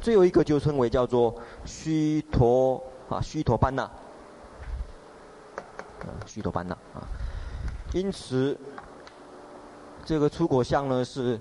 [0.00, 1.32] 最后一个就称为叫做
[1.64, 3.72] 须陀啊须陀班
[6.04, 7.06] 那，须陀班那啊，
[7.92, 8.58] 因此
[10.04, 11.40] 这个出果相呢是。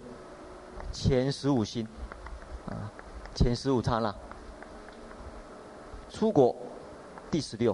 [0.94, 1.88] 前十五星，
[2.68, 2.92] 啊，
[3.34, 4.14] 前十五差了，
[6.10, 6.54] 出果
[7.30, 7.74] 第十六，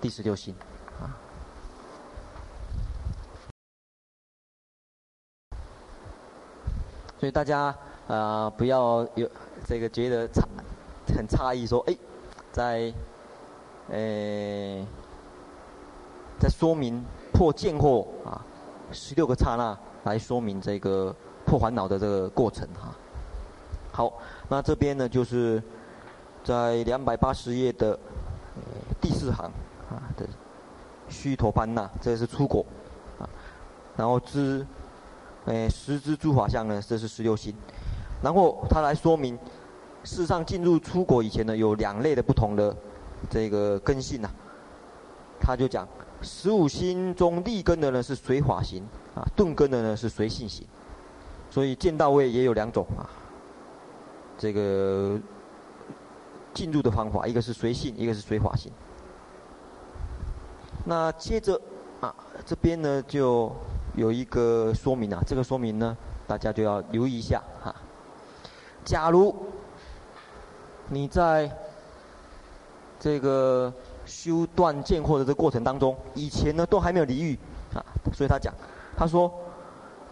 [0.00, 0.54] 第十六星，
[0.98, 1.12] 啊，
[7.20, 9.30] 所以大家啊、呃、不要有
[9.66, 10.48] 这个觉得差
[11.08, 11.94] 很诧异，说哎，
[12.50, 12.94] 在
[13.90, 14.86] 诶、
[16.38, 18.44] 在说明破见惑啊
[18.92, 21.14] 十六个刹那来说明这个。
[21.46, 22.94] 破烦恼的这个过程哈，
[23.90, 24.12] 好，
[24.50, 25.62] 那这边呢就是
[26.44, 27.98] 在两百八十页的
[29.00, 29.50] 第四行
[29.88, 30.28] 啊的
[31.08, 32.66] 须陀班那，这是出果
[33.18, 33.24] 啊，
[33.96, 34.66] 然后知
[35.46, 37.54] 诶十支诸法相呢，这是十六心，
[38.20, 39.38] 然后他来说明，
[40.04, 42.76] 世上进入出果以前呢，有两类的不同的
[43.30, 44.28] 这个根性呐，
[45.40, 45.88] 他就讲
[46.22, 48.82] 十五星中立根的呢是随法行
[49.14, 50.66] 啊，顿根的呢是随性行，
[51.50, 53.08] 所以见道位也有两种啊。
[54.36, 55.18] 这个
[56.52, 58.72] 进入的方法，一个是随性，一个是随法行。
[60.84, 61.60] 那接着
[62.00, 62.14] 啊，
[62.46, 63.52] 这边呢就
[63.94, 67.74] 有一个说明啊，这个说明呢大家就要留意一下哈。
[68.84, 69.34] 假如
[70.88, 71.50] 你在
[72.98, 73.72] 这个
[74.08, 77.38] 修断见惑的这过程当中，以前呢都还没有离欲
[77.74, 78.52] 啊，所以他讲，
[78.96, 79.30] 他说，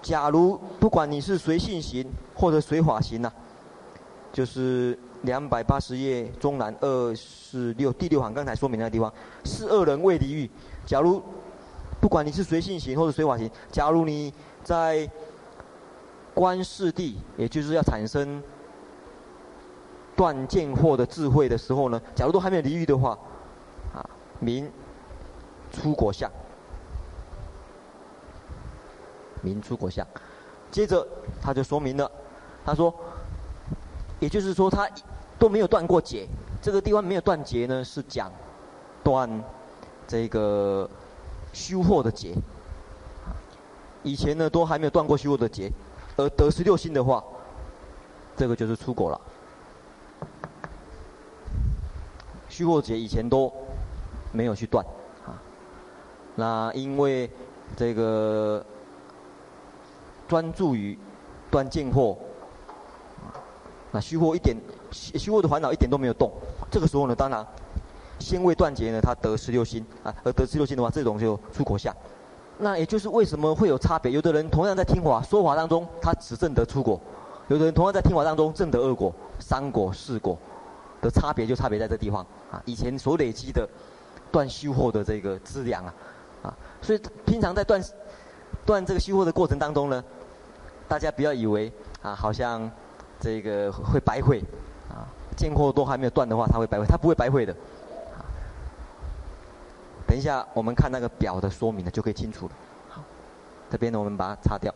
[0.02, 3.32] 假如不管你是随性行或者随法行呐、
[4.32, 9.12] 就是两百八十页中南二四六第六行刚才说明那个地方，
[9.44, 10.48] 是二人未离欲。
[10.84, 11.22] 假如
[12.00, 14.32] 不管你是随性行或者随法行，假如你
[14.62, 15.10] 在
[16.34, 18.42] 观世谛，也就是要产生。
[20.16, 23.18] 断见惑的智慧的时候呢，假如都还没有离欲的话，
[24.36, 24.70] 啊，名
[25.72, 26.30] 出果相，
[29.42, 30.06] 名出果相。
[30.70, 31.06] 接着
[31.40, 32.10] 他就说明了，
[32.64, 32.94] 他说，
[34.20, 34.88] 也就是说他
[35.38, 36.26] 都没有断过结，
[36.60, 38.30] 这个地方没有断结呢，是讲
[39.02, 39.42] 断
[40.06, 40.88] 这个
[41.52, 42.34] 修惑的结。
[44.02, 45.72] 以前呢都还没有断过修惑的结，
[46.16, 47.24] 而得十六心的话，
[48.36, 49.20] 这个就是出国了。
[52.48, 53.52] 虚惑劫以前都
[54.36, 54.84] 没有去断
[55.24, 55.40] 啊，
[56.34, 57.28] 那因为
[57.74, 58.62] 这个
[60.28, 60.96] 专注于
[61.50, 62.16] 断见惑，
[63.90, 64.54] 那虚惑一点
[64.90, 66.30] 虚惑的烦恼一点都没有动，
[66.70, 67.44] 这个时候呢，当然
[68.18, 71.94] 先未断结呢，他得十六心啊，而得十六心的话，这种就出口相。
[72.58, 74.12] 那也就是为什么会有差别？
[74.12, 77.00] 有的人同样在听法说法当中，他只证得出果；
[77.48, 80.38] 有的人同样在听法当中证得二果、三果、四果。
[81.02, 82.60] 的差别就差别在这地方啊！
[82.64, 83.68] 以前所累积的
[84.36, 85.94] 断修货的这个质量啊，
[86.42, 87.82] 啊，所以平常在断
[88.66, 90.04] 断这个修货的过程当中呢，
[90.86, 91.72] 大家不要以为
[92.02, 92.70] 啊，好像
[93.18, 94.42] 这个会白费
[94.90, 97.56] 啊，见货都还没有断的话，它会白费，它不会白费的。
[100.06, 102.52] 等一下我们看那个表的说明呢，就可以清楚了。
[102.90, 103.02] 好，
[103.70, 104.74] 这边呢我们把它擦掉。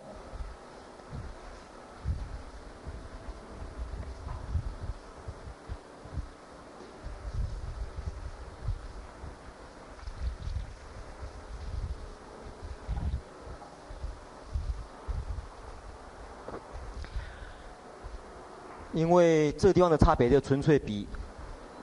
[18.93, 21.07] 因为这个地方的差别，就纯粹比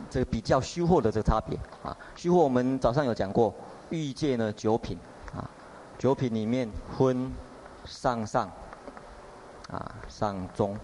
[0.10, 1.96] 这个比较虚货的这个差别啊。
[2.16, 3.54] 虚货我们早上有讲过，
[3.90, 4.98] 欲界呢九品
[5.34, 5.50] 啊，
[5.98, 7.32] 九品里面分
[7.86, 8.52] 上上
[9.70, 10.78] 啊、上中、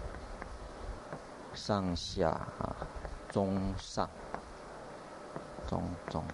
[1.52, 2.74] 上下啊、
[3.30, 4.08] 中上、
[5.68, 6.24] 中中、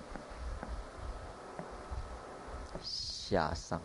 [2.81, 3.81] 下上。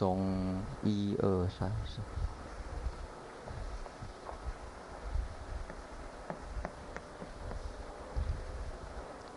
[0.00, 1.98] 中一二三四，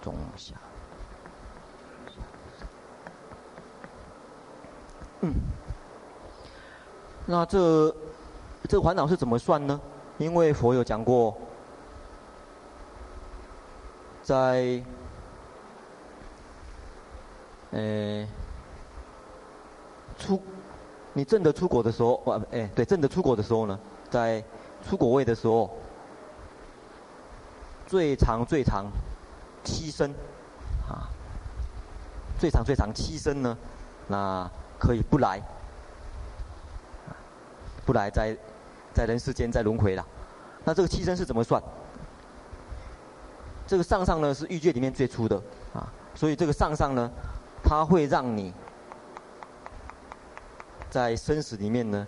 [0.01, 0.55] 中下，
[5.19, 5.33] 嗯，
[7.25, 7.93] 那这
[8.69, 9.77] 这烦恼是怎么算呢？
[10.17, 11.37] 因为佛有讲过，
[14.21, 14.81] 在，
[17.71, 18.25] 呃。
[20.15, 20.41] 出，
[21.13, 24.43] 你证得出果的时候，哇，哎，对，证得出果的时候呢，在
[24.83, 25.69] 出果位的时候，
[27.85, 28.87] 最长最长
[29.63, 30.09] 七生，
[30.89, 31.05] 啊，
[32.39, 33.55] 最长最长七生呢，
[34.07, 34.49] 那
[34.79, 35.39] 可以不来，
[37.85, 38.35] 不来在
[38.91, 40.03] 在人世间在轮回了。
[40.65, 41.61] 那这个七生是怎么算？
[43.67, 45.39] 这个上上呢是欲界里面最粗的
[45.73, 47.11] 啊，所以这个上上呢，
[47.63, 48.51] 它会让你。
[50.93, 52.05] 在生死里面呢，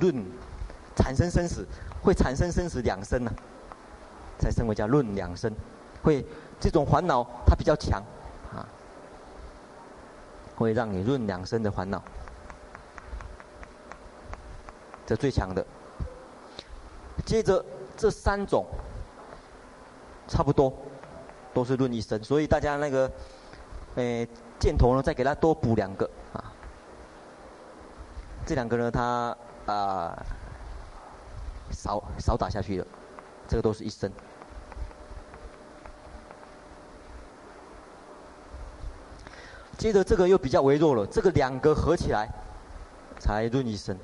[0.00, 0.12] 论
[0.96, 1.64] 产生生死，
[2.02, 3.38] 会产生生死两生呢、啊，
[4.40, 5.54] 才称为叫论两生。
[6.02, 6.26] 会
[6.58, 8.02] 这种烦恼它比较强
[8.52, 8.66] 啊，
[10.56, 12.02] 会让你论两生的烦恼，
[15.06, 15.64] 这最强的。
[17.24, 17.64] 接着
[17.96, 18.66] 这三种
[20.26, 20.76] 差不多
[21.54, 23.08] 都是论一生，所以大家那个，
[23.94, 24.28] 诶
[24.58, 26.50] 箭头呢，再给他多补两个啊。
[28.46, 29.36] 这两个呢，他
[29.66, 30.26] 啊、
[31.70, 32.86] 少少打下去了，
[33.48, 34.10] 这个都是一生。
[39.78, 42.28] 接着这个又比较微弱了，这个两个合起来
[43.18, 43.96] 才论一生。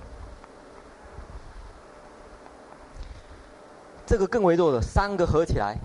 [4.06, 5.76] 这个更微弱的三个合起来，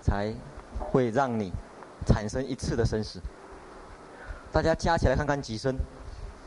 [0.00, 0.32] 才
[0.78, 1.52] 会让你
[2.06, 3.20] 产生一次的生死。
[4.52, 5.76] 大家加起来看看几声？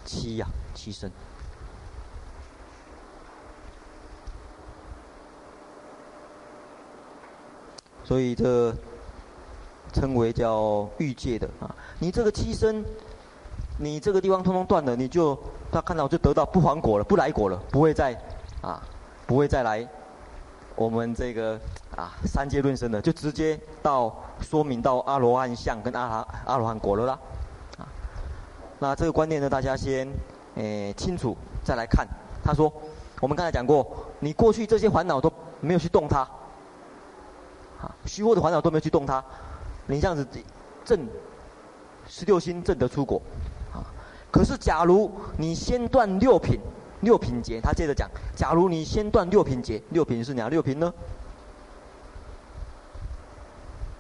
[0.06, 1.12] 七呀，七声。
[8.06, 8.74] 所以这
[9.92, 11.76] 称为叫欲界的啊。
[12.00, 12.86] 你这个七身，
[13.80, 15.38] 你这个地方通通断了，你就
[15.72, 18.14] 他看到就得到不还果了，不来果了，不会再
[18.62, 18.82] 啊，
[19.26, 19.86] 不会再来
[20.76, 21.60] 我们这个
[21.96, 27.20] 啊三界论生的，就直接到说明到阿罗汉相跟阿罗阿罗汉果了啦。
[27.80, 27.88] 啊，
[28.80, 30.08] 那这个观念呢，大家先
[30.56, 32.08] 诶、清楚再来看。
[32.44, 32.72] 他说，
[33.20, 33.88] 我们刚才讲过，
[34.20, 36.26] 你过去这些烦恼都没有去动它，
[38.06, 39.24] 虚妄的烦恼都没有去动它，
[39.88, 40.28] 你这样子
[40.84, 41.08] 正。
[42.08, 43.20] 十六心正得出果，
[43.74, 43.82] 啊！
[44.30, 46.60] 可是假如你先断六品，
[47.02, 50.94] 六品劫，他接着讲，假如你先断六品劫，六品是哪六品呢？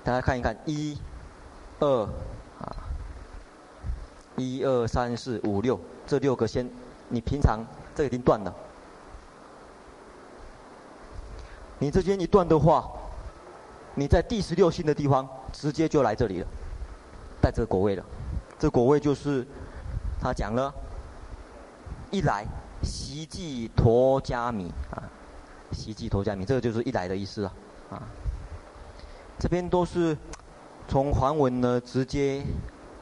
[0.03, 0.95] 大家看一看，一、
[1.79, 2.03] 二，
[2.59, 2.75] 啊，
[4.35, 6.69] 一二三四五六，这六个先，
[7.09, 7.65] 你平常
[7.95, 8.53] 这已经断了，
[11.79, 12.87] 你这间一断的话，
[13.95, 16.47] 你在第十六星的地方直接就来这里了。
[17.41, 18.03] 带这个果位了，
[18.57, 19.45] 这果位就是
[20.19, 20.73] 他讲了，
[22.09, 22.43] 一来
[22.81, 25.03] 习记陀迦弥啊，
[25.71, 27.53] 习记陀迦弥，这个就是一来的意思啊
[27.91, 28.03] 啊。
[29.37, 30.17] 这边都是
[30.87, 32.41] 从梵文呢直接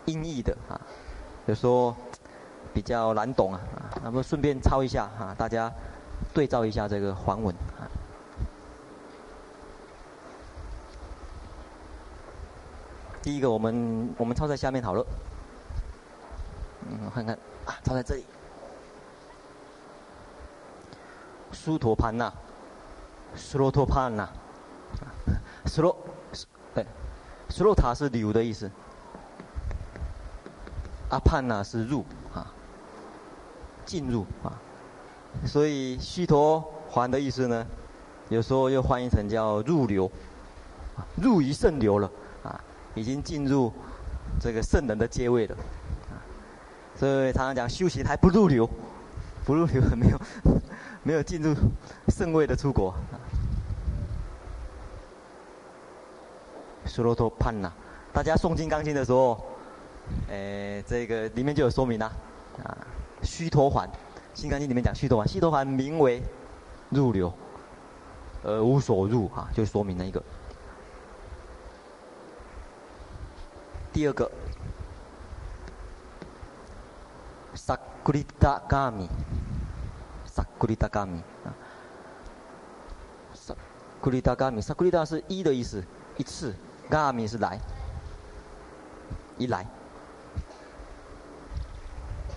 [0.06, 0.76] 音译的啊，
[1.46, 1.96] 有时候
[2.74, 5.72] 比较难懂啊啊，那么顺便抄一下啊，大家
[6.34, 7.88] 对照一下这个梵文啊。
[13.24, 15.08] 第一个，我们我们抄在下面讨论。
[16.90, 17.34] 嗯，看看
[17.66, 18.26] 啊，抄在这里。
[21.54, 22.32] 苏陀潘那，
[23.34, 24.28] 苏罗陀潘那，
[25.66, 25.96] 苏罗，
[26.76, 26.86] 对，
[27.48, 28.70] 苏罗塔是流的意思。
[31.10, 32.04] 阿潘那是入
[32.34, 32.52] 啊，
[33.86, 34.52] 进入啊，
[35.46, 36.62] 所以须陀
[36.92, 37.66] 洹的意思呢，
[38.28, 40.12] 有时候又翻译成叫入流，
[41.16, 42.12] 入于圣流了。
[42.96, 43.72] 已经进入
[44.40, 45.56] 这个圣人的阶位了，
[46.96, 48.70] 所以常常讲修行还不入流，
[49.46, 50.20] 不入流没有
[51.04, 51.56] 没有进入
[52.10, 52.94] 圣位的出国。
[56.86, 57.72] 苏罗托潘呐，
[58.12, 59.44] 大家诵金刚经的时候，
[60.30, 62.12] 诶，这个里面就有说明啦，
[62.64, 62.78] 啊，
[63.24, 63.88] 须陀洹，
[64.34, 66.22] 金刚经里面讲须陀洹，须陀洹名为
[66.90, 67.34] 入流，
[68.44, 70.22] 呃，无所入啊，就说明了一个。
[73.94, 74.30] 第二个，
[77.54, 79.08] 萨库里达伽米，
[80.26, 81.54] 萨库里达伽米啊，
[83.36, 83.56] 萨
[84.02, 85.84] 库里达伽米，萨库里达是一的意思，
[86.18, 86.56] 一次，
[86.90, 87.60] 伽米是来，
[89.38, 89.64] 一来，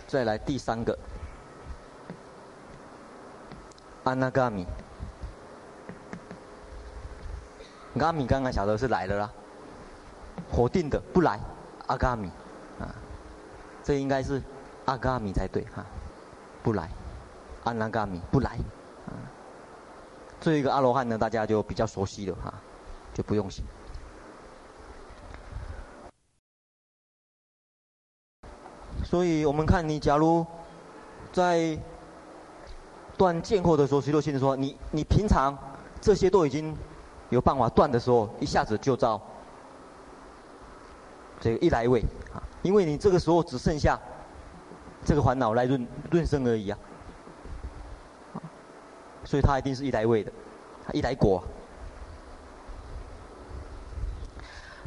[0.07, 0.97] 再来第三个，
[4.05, 4.67] 阿那伽米，
[7.99, 9.33] 伽米刚刚晓得是来了啦。
[10.53, 11.41] 否定的不来，
[11.87, 12.29] 阿伽米，
[12.81, 12.95] 啊，
[13.83, 14.43] 这应该是
[14.85, 15.85] 阿伽米才对哈，
[16.63, 16.91] 不来，
[17.65, 18.53] 阿那伽米不来，
[19.07, 19.13] 啊，
[20.41, 22.55] 这一个阿罗汉呢，大家就比较熟悉了哈，
[23.13, 23.63] 就不用写。
[29.05, 30.45] 所以我们看你，假如
[31.33, 31.79] 在
[33.17, 35.57] 断见惑的时候，十六心说，你你平常
[36.01, 36.77] 这些都已经
[37.31, 39.21] 有办法断的时候，一下子就照。
[41.41, 42.01] 这个一来位
[42.33, 43.99] 啊，因为你这个时候只剩下
[45.05, 46.79] 这个烦恼来润润生而已啊，
[49.25, 50.33] 所以它一定是一来位的，
[50.93, 51.43] 一来果。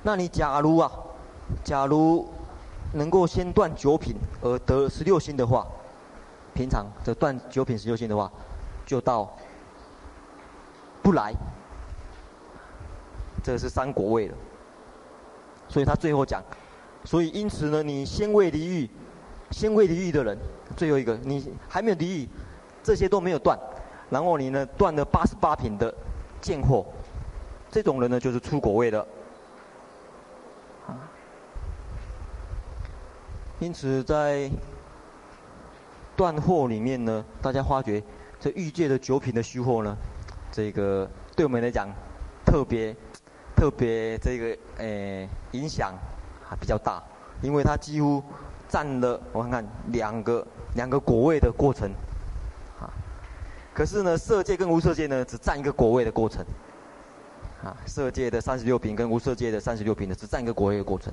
[0.01, 0.91] 那你假如啊，
[1.63, 2.27] 假如
[2.93, 5.67] 能够先断九品而得十六心的话，
[6.53, 8.31] 平常这断九品十六心的话，
[8.85, 9.29] 就到
[11.03, 11.33] 不来，
[13.43, 14.35] 这是三国位了。
[15.69, 16.43] 所以他最后讲，
[17.05, 18.89] 所以因此呢，你先未离欲，
[19.51, 20.35] 先未离欲的人，
[20.75, 22.29] 最后一个你还没有离欲，
[22.83, 23.57] 这些都没有断，
[24.09, 25.93] 然后你呢断了八十八品的
[26.41, 26.83] 贱货，
[27.69, 28.99] 这种人呢就是出果位的。
[30.87, 30.97] 啊，
[33.59, 34.49] 因此在
[36.15, 38.01] 断货里面呢，大家发觉
[38.39, 39.95] 这欲界的九品的虚货呢，
[40.51, 41.87] 这个对我们来讲
[42.43, 42.95] 特别。
[43.59, 45.93] 特别这个诶、影响
[46.41, 47.03] 还比较大，
[47.41, 48.23] 因为它几乎
[48.69, 51.91] 占了我看看两个两个果位的过程，
[52.79, 52.87] 啊，
[53.73, 56.41] 可是呢色界跟无色界呢只占一个果位的过程，
[57.61, 61.11] 啊，色界的三十六品跟无色界的三十六品的只占一个果位的过程，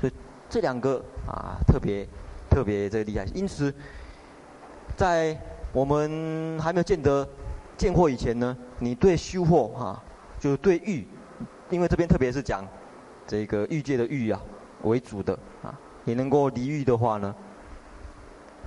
[0.00, 0.12] 所以
[0.48, 2.08] 这两个啊特别
[2.48, 3.26] 特别这个厉害。
[3.34, 3.70] 因此，
[4.96, 5.38] 在
[5.74, 7.28] 我们还没有见得
[7.76, 10.02] 见货以前呢，你对修货哈，
[10.40, 11.06] 就是对欲，
[11.70, 12.66] 因为这边特别是讲
[13.26, 14.40] 这个欲界的欲啊
[14.82, 17.34] 为主的啊，你能够离欲的话呢，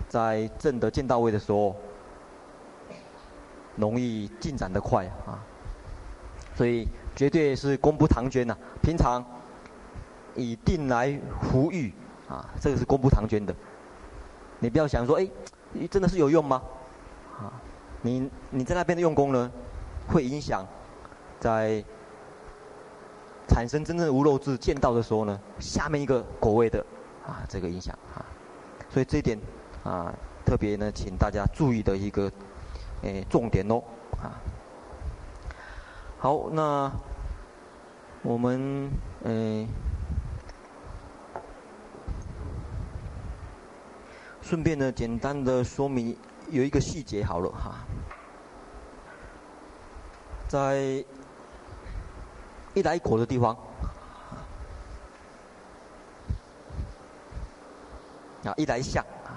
[0.07, 1.75] 在正得见到位的时候，
[3.77, 5.39] 容易进展的快啊。
[6.55, 6.85] 所以
[7.15, 8.53] 绝对是功不唐捐呐！
[8.81, 9.23] 平常
[10.35, 11.93] 以定来伏欲
[12.27, 13.55] 啊，这个是功不唐捐的。
[14.59, 15.29] 你不要想说，哎，
[15.89, 16.61] 真的是有用吗？
[17.37, 17.53] 啊，
[18.01, 19.49] 你你在那边的用功呢，
[20.09, 20.67] 会影响
[21.39, 21.81] 在
[23.49, 26.79] 产生真正的无漏智见到的时候呢，下面一个果位的
[27.25, 28.23] 啊这个影响啊。
[28.89, 29.37] 所以这一点
[29.83, 30.13] 啊，
[30.45, 32.31] 特别呢，请大家注意的一个
[33.01, 33.81] 诶重点哦
[34.21, 34.39] 啊。
[36.19, 36.91] 好，那
[38.21, 38.89] 我们
[39.23, 39.67] 嗯，
[44.41, 46.15] 顺便呢，简单的说明
[46.49, 47.85] 有一个细节好了哈，
[50.47, 51.03] 在
[52.79, 53.53] 一来果的地方，
[58.45, 59.35] 啊，一来相啊，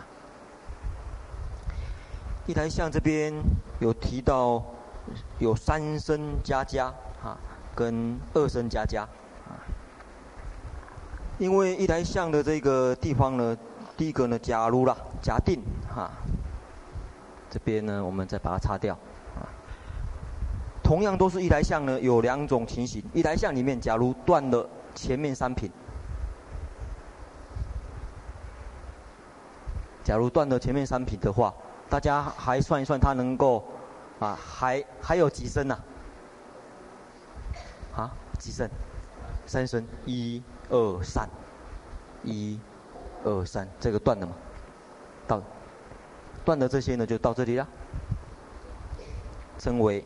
[2.46, 3.34] 一来相这边
[3.80, 4.62] 有提到。
[5.40, 6.86] 有三声加加
[7.24, 7.36] 啊，
[7.74, 9.58] 跟二声加加啊。
[11.38, 13.56] 因为一来相的这个地方呢，
[13.96, 15.60] 第一个呢，假如啦，假定
[15.92, 16.08] 哈，
[17.50, 18.96] 这边呢，我们再把它擦掉。
[20.92, 23.02] 同样都是一台象呢，有两种情形。
[23.14, 25.70] 一台象里面，假如断了前面三品，
[30.04, 31.54] 假如断了前面三品的话，
[31.88, 33.64] 大家还算一算，它能够。
[34.20, 35.78] 啊，还还有几声呢？
[37.96, 38.68] 啊，几声？
[39.46, 41.26] 三声，一二三，
[42.22, 42.60] 一
[43.24, 44.34] 二三，这个断了吗？
[45.26, 45.42] 到，
[46.44, 47.66] 断的这些呢，就到这里了，
[49.58, 50.04] 称为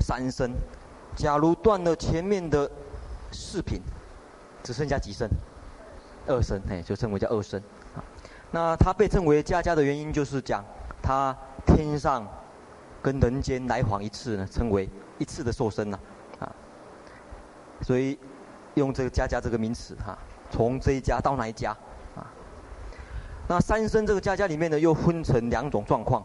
[0.00, 0.52] 三声。
[1.16, 2.70] 假如断了前面的
[3.30, 3.80] 四品，
[4.62, 5.28] 只剩下几声？
[6.26, 7.62] 二声，哎，就称为叫二声。
[8.50, 10.64] 那它被称为家家的原因，就是讲
[11.02, 11.36] 它
[11.66, 12.26] 天上。
[13.02, 14.88] 跟人间来往一次呢，称为
[15.18, 15.98] 一次的受身呐，
[16.40, 16.50] 啊，
[17.82, 18.18] 所以
[18.76, 20.16] 用这个家家这个名词哈，
[20.50, 21.76] 从这一家到那一家，
[22.16, 22.24] 啊，
[23.46, 26.24] 那三生这个家家里面呢，又分成两种状况，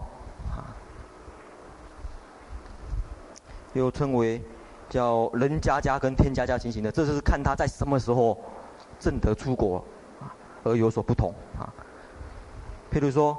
[3.74, 4.42] 又称为
[4.90, 8.38] 叫人家家跟天家家情形的，这就是看他在什么时候
[9.00, 9.84] 正得出国
[10.20, 11.70] 啊，而有所不同啊。
[12.92, 13.38] 譬如说，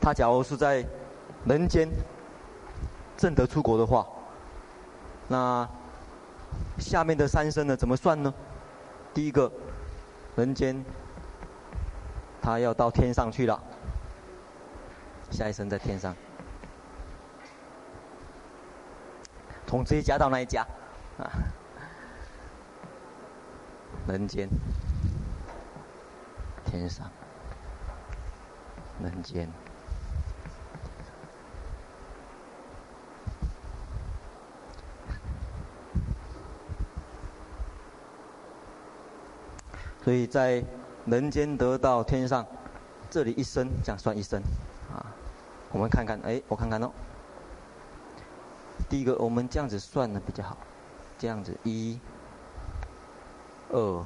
[0.00, 0.84] 他假如是在
[1.44, 1.88] 人间
[3.16, 4.06] 正得出国的话，
[5.28, 5.68] 那
[6.78, 8.34] 下面的三生呢，怎么算呢？
[9.14, 9.50] 第一个，
[10.34, 10.84] 人间
[12.42, 13.62] 他要到天上去了，
[15.30, 16.14] 下一生在天上，
[19.70, 20.66] 从这一家到那一家，
[21.16, 21.30] 啊，
[24.08, 24.48] 人间，
[26.64, 27.08] 天上，
[29.00, 29.48] 人间。
[40.02, 40.64] 所以在
[41.06, 42.44] 人间得到天上，
[43.08, 44.42] 这里一生这样算一生，
[44.92, 45.14] 啊，
[45.70, 46.90] 我们看看，哎，我看看哦。
[48.90, 50.56] 第一个，我们这样子算呢比较好，
[51.16, 51.96] 这样子一、
[53.70, 54.04] 二、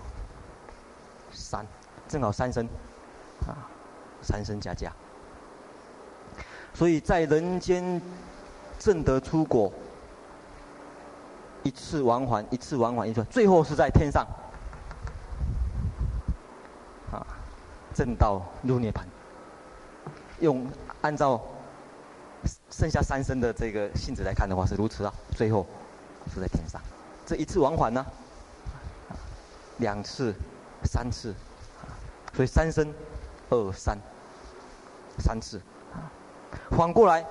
[1.33, 1.67] 三，
[2.07, 2.69] 正好三生，
[3.49, 3.67] 啊，
[4.21, 4.93] 三生加加。
[6.75, 8.01] 所以在人间
[8.79, 9.73] 正得出果，
[11.63, 14.27] 一次往返，一次往返一次，最后是在天上。
[17.11, 17.25] 啊
[17.95, 19.05] 正道入涅槃，
[20.41, 20.69] 用
[21.01, 21.41] 按照
[22.77, 25.65] 剩下三生的这个性质来看的话是如此啊，最后
[26.35, 26.81] 是在天上，
[27.25, 28.05] 这一次往返呢，
[29.77, 30.35] 两次、
[30.83, 31.33] 三次，
[32.33, 32.93] 所以三生
[33.49, 33.97] 二三
[35.21, 35.61] 三次，
[36.71, 37.25] 反过来，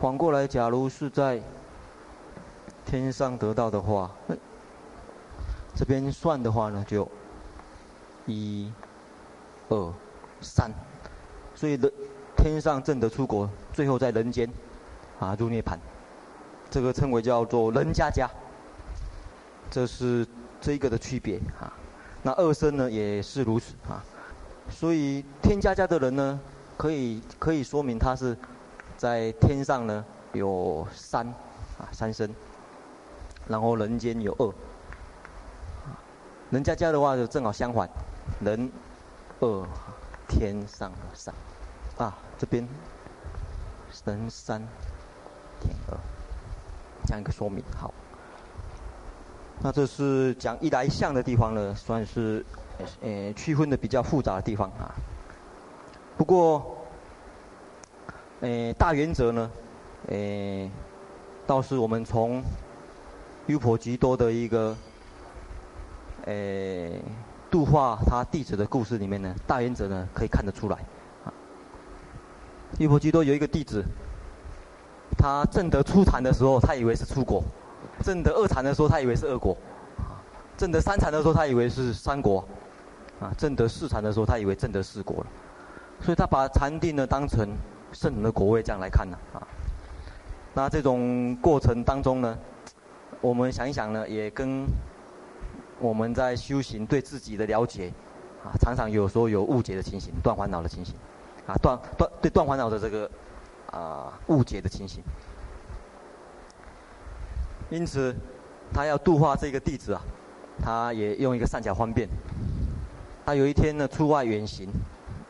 [0.00, 1.42] 反过来，假如是在
[2.86, 4.08] 天上得到的话，
[5.74, 7.10] 这边算的话呢，就
[8.26, 8.72] 一。
[9.70, 9.92] 二
[10.42, 10.70] 三，
[11.54, 11.90] 所以的
[12.36, 14.48] 天上证得出国，最后在人间
[15.18, 15.76] 啊入涅槃，
[16.70, 18.30] 这个称为叫做人家家，
[19.68, 20.24] 这是
[20.60, 21.72] 这一个的区别啊。
[22.22, 24.00] 那二生呢也是如此啊，
[24.70, 26.40] 所以天家家的人呢，
[26.76, 28.36] 可以可以说明他是
[28.96, 31.26] 在天上呢有三
[31.76, 32.32] 啊三生，
[33.48, 34.54] 然后人间有恶。
[36.50, 37.90] 人家家的话就正好相反，
[38.40, 38.70] 人
[39.40, 39.66] 恶，
[40.28, 41.34] 天上三。
[41.98, 42.66] 啊，这边
[44.04, 44.60] 人三
[45.60, 45.96] 天二，
[47.06, 47.92] 这样一个说明好。
[49.60, 52.44] 那这是讲一来向的地方呢，算是
[53.00, 54.92] 呃区分的比较复杂的地方啊。
[56.16, 56.76] 不过，
[58.40, 59.50] 呃大原则呢，
[60.08, 60.70] 呃
[61.46, 62.42] 倒是我们从
[63.46, 64.76] 优婆吉多的一个
[66.26, 66.90] 呃
[67.50, 70.78] 度化他弟子的故事里面呢，大原则呢可以看得出来。
[72.78, 73.84] 优婆吉多有一个弟子，
[75.16, 77.40] 他正得初禅的时候，他以为是初果；
[78.02, 79.56] 证得二禅的时候，他以为是二果；
[80.56, 82.44] 证得三禅的时候，他以为是三果；
[83.20, 85.26] 啊，正得四禅的时候，他以为正得四果了。
[86.00, 87.48] 所以他把禅定呢当成
[87.92, 89.16] 圣人的果位这样来看呢。
[89.32, 89.46] 啊，
[90.52, 92.36] 那这种过程当中呢，
[93.20, 94.66] 我们想一想呢，也跟
[95.78, 97.92] 我们在修行对自己的了解，
[98.42, 100.96] 啊，常常有时候有误解的情形，断烦恼的情形。
[101.46, 103.10] 啊，断断对断烦恼的这个
[103.70, 105.02] 啊误解的情形，
[107.70, 108.14] 因此
[108.72, 110.00] 他要度化这个弟子啊，
[110.62, 112.08] 他也用一个善巧方便。
[113.26, 114.70] 他有一天呢出外远行，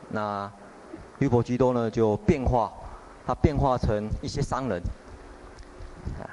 [0.08, 0.50] 那
[1.18, 2.72] 优婆居多呢就变化，
[3.26, 4.82] 他变化成一些商人，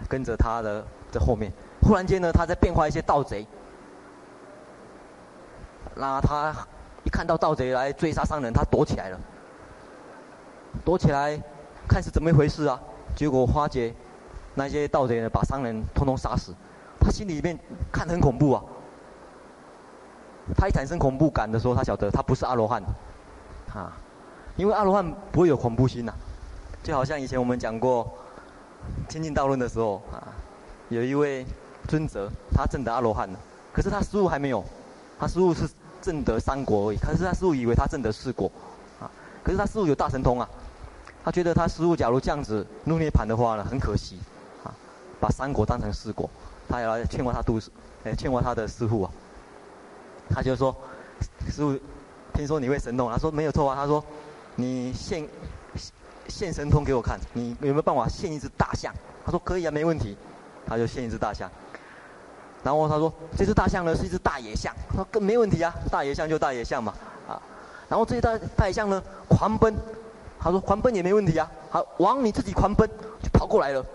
[0.09, 1.51] 跟着他的在后面。
[1.81, 3.45] 忽然间呢，他在变化一些盗贼，
[5.95, 6.55] 那他
[7.03, 9.19] 一看到盗贼来追杀商人，他躲起来了。
[10.83, 11.39] 躲起来，
[11.87, 12.79] 看是怎么一回事啊？
[13.15, 13.93] 结果花姐
[14.55, 16.53] 那些盗贼呢，把商人通通杀死。
[16.99, 17.57] 他心里面
[17.91, 18.63] 看很恐怖啊。
[20.55, 22.81] 他一产生恐怖感的时候，他晓得他不是阿罗汉，
[23.73, 23.91] 啊，
[24.55, 26.17] 因为阿罗汉不会有恐怖心呐、啊。
[26.83, 28.05] 就好像以前我们讲过
[29.11, 30.23] 《清净道论》的时候啊，
[30.89, 31.45] 有一位
[31.87, 33.39] 尊者，他证得阿罗汉了，
[33.71, 34.63] 可是他师父还没有，
[35.19, 35.69] 他师父是
[36.01, 38.51] 证得三果而已，可是他师父以为他证得四果，
[38.99, 39.09] 啊，
[39.43, 40.49] 可是他师父有大神通啊。
[41.23, 44.19] 他觉得他师傅假如这样子入涅盘的话呢，很可惜，
[44.63, 44.73] 啊，
[45.19, 46.29] 把三果当成四果，
[46.67, 47.59] 他要劝过他度，
[48.03, 49.11] 哎，劝过他的师傅啊。
[50.33, 50.75] 他就说，
[51.49, 51.77] 师傅，
[52.33, 54.03] 听说你会神通，他说没有错啊，他说，
[54.55, 55.27] 你现
[56.27, 58.91] 现神通给我看，你有没有办法现一只大象？
[59.23, 60.17] 他说可以啊，没问题，
[60.65, 61.47] 他就现一只大象。
[62.63, 66.93] 然后他说，这只大象呢是一只大野象，他说没问题啊，大野象就大野象嘛，
[67.27, 67.39] 啊，
[67.87, 69.75] 然后这只大大野象呢狂奔。
[70.43, 72.89] 他说：“狂奔也没问题啊，好，往你自己狂奔，
[73.21, 73.85] 就跑过来了。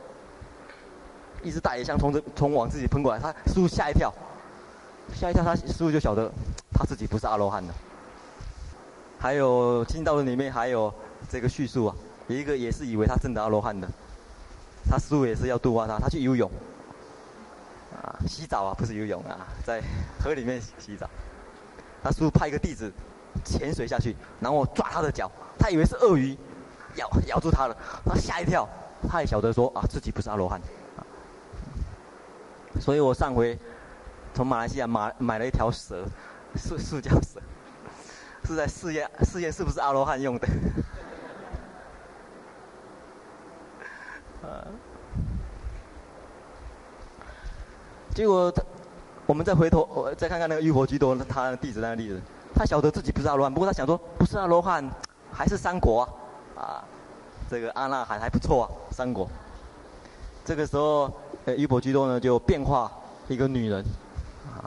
[1.43, 4.13] 一只大野象从这从往自己喷过来，他师傅吓一跳，
[5.13, 6.31] 吓一跳，他师傅就晓得
[6.73, 7.75] 他自己不是阿罗汉的。
[9.19, 10.93] 还有《清净道论》里面还有
[11.29, 11.97] 这个叙述啊，
[12.29, 13.89] 有一个也是以为他真的阿罗汉的，
[14.89, 16.49] 他师傅也是要度化他，他去游泳，
[17.93, 19.83] 啊，洗澡啊，不是游泳啊，在
[20.23, 21.09] 河里面洗澡，
[22.05, 22.93] 他师傅派一个弟子
[23.45, 26.37] 潜水下去，然后我抓他的脚。”他以为是鳄鱼
[26.97, 28.69] 咬咬住他了，他吓一跳，
[29.09, 30.61] 他也晓得说啊自己不是阿罗汉，
[32.81, 33.59] 所以我上回
[34.35, 36.05] 从马来西亚买买了一条蛇，
[36.55, 37.41] 是塑胶蛇，
[38.45, 40.47] 是在试验试验是不是阿罗汉用的。
[48.15, 48.63] 结果他
[49.27, 52.23] 我们再回头我再看看那个优婆吉多他的弟子那个例子，
[52.57, 54.91] 他晓得自己不是阿罗汉，不过他想说不是阿罗汉。
[55.33, 56.09] 还是三国啊，
[56.57, 56.85] 啊，
[57.51, 59.29] 这个阿那含还不错啊，三国。
[60.47, 61.13] 这个时候，
[61.45, 62.91] 呃，优婆吉多呢就变化
[63.29, 63.85] 一个女人，
[64.47, 64.65] 啊，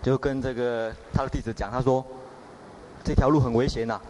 [0.00, 2.02] 就跟这个他的弟子讲，他说，
[3.04, 4.00] 这条路很危险呐，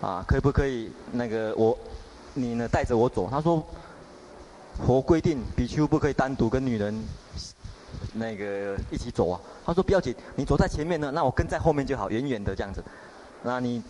[0.00, 1.76] 啊，可不可以那个我，
[2.34, 3.28] 你呢带着我走？
[3.28, 3.60] 他说，
[4.86, 7.02] 佛规定比丘不可以单独跟女人
[8.16, 9.40] 那个一起走啊。
[9.64, 12.82] 他说不要紧，你走在前面呢，那我跟在后面就好，远远的这样子，
[13.42, 13.82] 那你。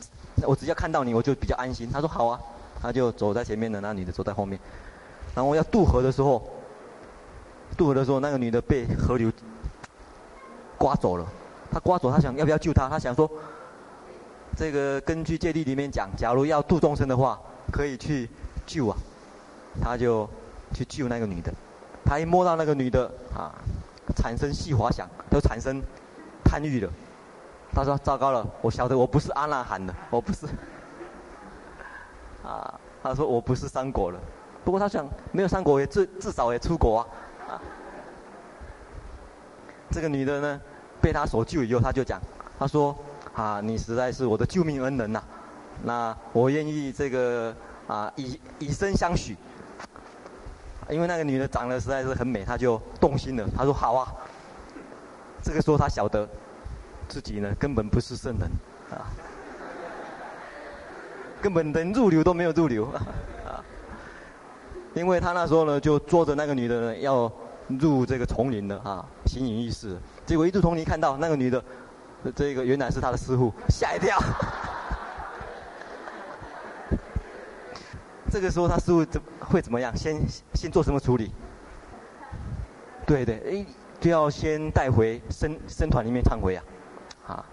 [0.42, 1.88] 我只要看到你，我就比较安心。
[1.90, 2.38] 他说好啊，
[2.82, 4.60] 他就走在前面的，那女的走在后面。
[5.34, 6.46] 然后要渡河的时候，
[7.74, 9.32] 渡河的时候，那个女的被河流
[10.76, 11.26] 刮走了。
[11.70, 12.86] 他刮走，他想要不要救她？
[12.86, 13.26] 他想说，
[14.58, 17.40] 这个根据戒律里面讲，假如要度众生的话，
[17.72, 18.28] 可以去
[18.66, 18.96] 救啊。
[19.80, 20.28] 他就
[20.74, 21.50] 去救那个女的。
[22.04, 23.56] 他一摸到那个女的啊，
[24.14, 25.82] 产生细滑想，都产生
[26.44, 26.90] 贪欲了。
[27.72, 30.46] 他说：“糟糕了，我晓得我不是阿那含的，我不是。
[32.42, 34.18] 啊，他说我不是三国了。
[34.64, 37.00] 不过他想，没有三国也至至少也出国
[37.48, 37.61] 啊。
[39.90, 40.61] 这个女的呢，
[41.00, 42.20] 被他所救以后，他就讲，
[42.59, 42.96] 他说：
[43.34, 45.22] 啊，你实在是我的救命恩人呐、
[45.82, 47.54] 那我愿意这个
[47.86, 49.36] 啊，以以身相许。
[50.89, 53.47] 因为那个女的长得实在是很美，他就动心了。
[53.57, 54.12] 他说：“好啊。”
[55.43, 56.28] 这个时候他晓得
[57.09, 58.51] 自己呢根本不是圣人
[58.91, 59.07] 啊，
[61.41, 63.62] 根本连入流都没有入流啊。
[64.95, 67.30] 因为他那时候呢就捉着那个女的呢要
[67.68, 69.97] 入这个丛林了啊，行隐意识。
[70.24, 71.62] 结果一入丛林看到那个女的，
[72.34, 74.18] 这个原来是他的师父，吓一跳。
[78.37, 79.97] 这个时候他师傅怎会怎么样？
[79.97, 80.20] 先
[80.53, 81.32] 先做什么处理？
[83.07, 83.66] 对对，哎，
[83.99, 86.62] 就要先带回僧僧团里面忏悔啊，
[87.26, 87.47] 啊，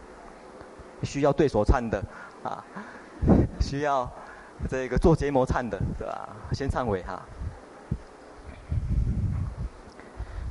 [1.01, 2.03] 需要对所忏的
[2.43, 2.61] 啊，
[3.61, 4.11] 需要
[4.67, 6.27] 这个做结魔忏的，对吧？
[6.51, 7.21] 先忏悔哈。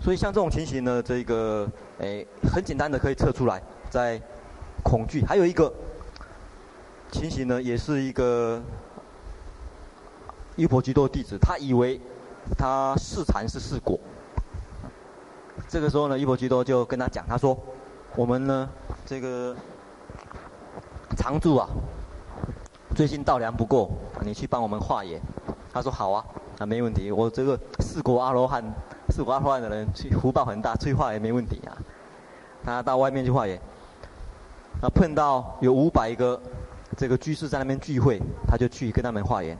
[0.00, 1.70] 所以像这种情形呢，这个
[2.00, 4.18] 哎，很简单的可以测出来，在
[4.82, 5.70] 恐惧，还有一个
[7.10, 8.62] 情形呢，也是一个。
[10.62, 12.00] 优婆居多弟子，他以为
[12.56, 13.98] 他示禅是示果。
[15.68, 17.58] 这个时候呢，优婆居多就跟他讲，他说
[18.14, 18.70] ：“我们呢，
[19.04, 19.56] 这个
[21.16, 21.68] 常住啊，
[22.94, 23.90] 最近稻粮不够，
[24.20, 25.20] 你去帮我们化缘。”
[25.74, 26.24] 他说：“好啊，
[26.60, 28.62] 啊没问题，我这个四果阿罗汉，
[29.10, 31.76] 示果阿罗汉的人，去福报很大，去化缘没问题啊。”
[32.62, 33.60] 他到外面去化缘，
[34.80, 36.40] 啊碰到有五百个
[36.96, 39.58] 这个居士在那边聚会，他就去跟他们化缘。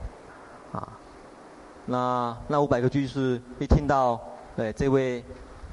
[1.87, 4.21] 那那五百个居士一听到，
[4.57, 5.25] 对这位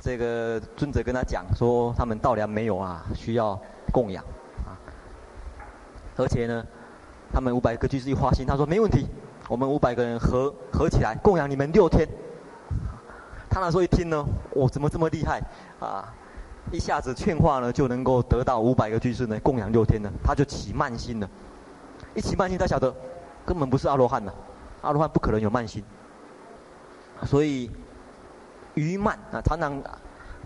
[0.02, 3.60] 这个尊者跟他讲说，他们稻粮没有啊，需要
[3.92, 4.24] 供养
[4.66, 4.74] 啊。
[6.18, 6.66] 而且呢，
[7.32, 9.08] 他们五百个居士一花心，他说没问题，
[9.48, 12.08] 我们五百个人合合起来供养你们六天。
[13.50, 15.42] 他那时候一听呢，我、怎么这么厉害
[15.80, 16.14] 啊？
[16.72, 21.30] 一下子劝化呢，就能够得到五百个居士呢供养六天呢，他就起慢心了。
[22.16, 22.94] 一起慢心，他晓得
[23.46, 24.34] 根本不是阿罗汉呢。
[24.82, 25.84] 阿罗汉不可能有慢心，
[27.26, 27.70] 所以
[28.76, 29.82] 愚慢啊，常常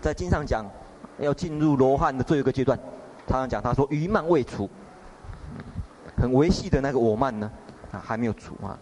[0.00, 0.66] 在经上讲，
[1.18, 2.78] 要进入罗汉的最后一个阶段，
[3.26, 4.68] 常常讲他说愚慢未除，
[6.16, 7.50] 很维系的那个我慢呢，
[7.92, 8.76] 啊还没有除啊，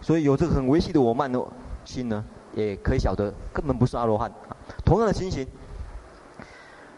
[0.00, 1.38] 所以有这个很维系的我慢的
[1.84, 4.30] 心呢，也可以晓得根本不是阿罗汉。
[4.48, 5.46] 啊同样的情形，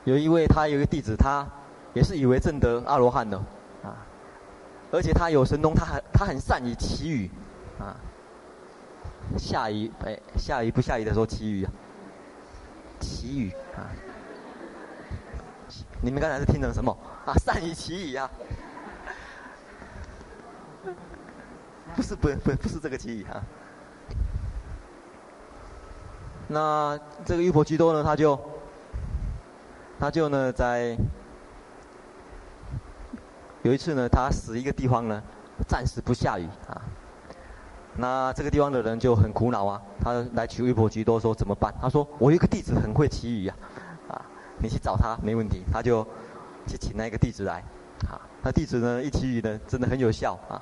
[0.05, 1.47] 有一位他有一个弟子，他
[1.93, 3.37] 也是以为证得阿罗汉的
[3.83, 3.97] 啊，
[4.93, 7.31] 而且他有神通，他很他很善于祈语。
[7.81, 7.97] 啊，
[9.39, 11.73] 下雨哎，下雨不下雨的时候祈雨啊，
[13.01, 13.91] 祈雨啊，
[16.01, 16.97] 你们刚才是听成什么
[17.27, 17.35] 啊？
[17.35, 18.31] 善于祈雨啊？
[21.97, 23.43] 不是不不不是这个祈雨啊。
[26.49, 28.39] 那这个玉婆居多呢，他就
[29.99, 30.97] 他就呢在
[33.63, 35.23] 有一次呢，他死一个地方呢，
[35.67, 36.83] 暂时不下雨啊。
[37.97, 41.73] 那这个地方的人就很苦恼啊，他来求优婆居多说怎么办？
[41.81, 43.57] 他说我有一个弟子很会祈雨啊，
[44.09, 44.21] 啊，
[44.59, 45.63] 你去找他没问题。
[45.73, 46.05] 他就
[46.67, 47.63] 去请那个弟子来，
[48.09, 50.61] 啊，那弟子呢一祈雨呢真的很有效啊，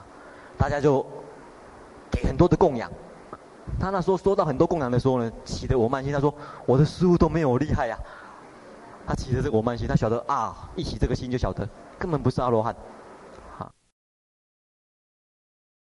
[0.59, 1.05] 大家就
[2.11, 2.91] 给很多的供养。
[3.80, 6.35] 他那时候收到很多供养的时候呢，起的我慢心，他说
[6.66, 8.05] 我的师父都没有我厉害呀，啊。
[9.07, 11.66] 他起的这个我慢心，他晓得啊，一起这个心就晓得
[11.99, 12.76] 根本不是阿罗汉。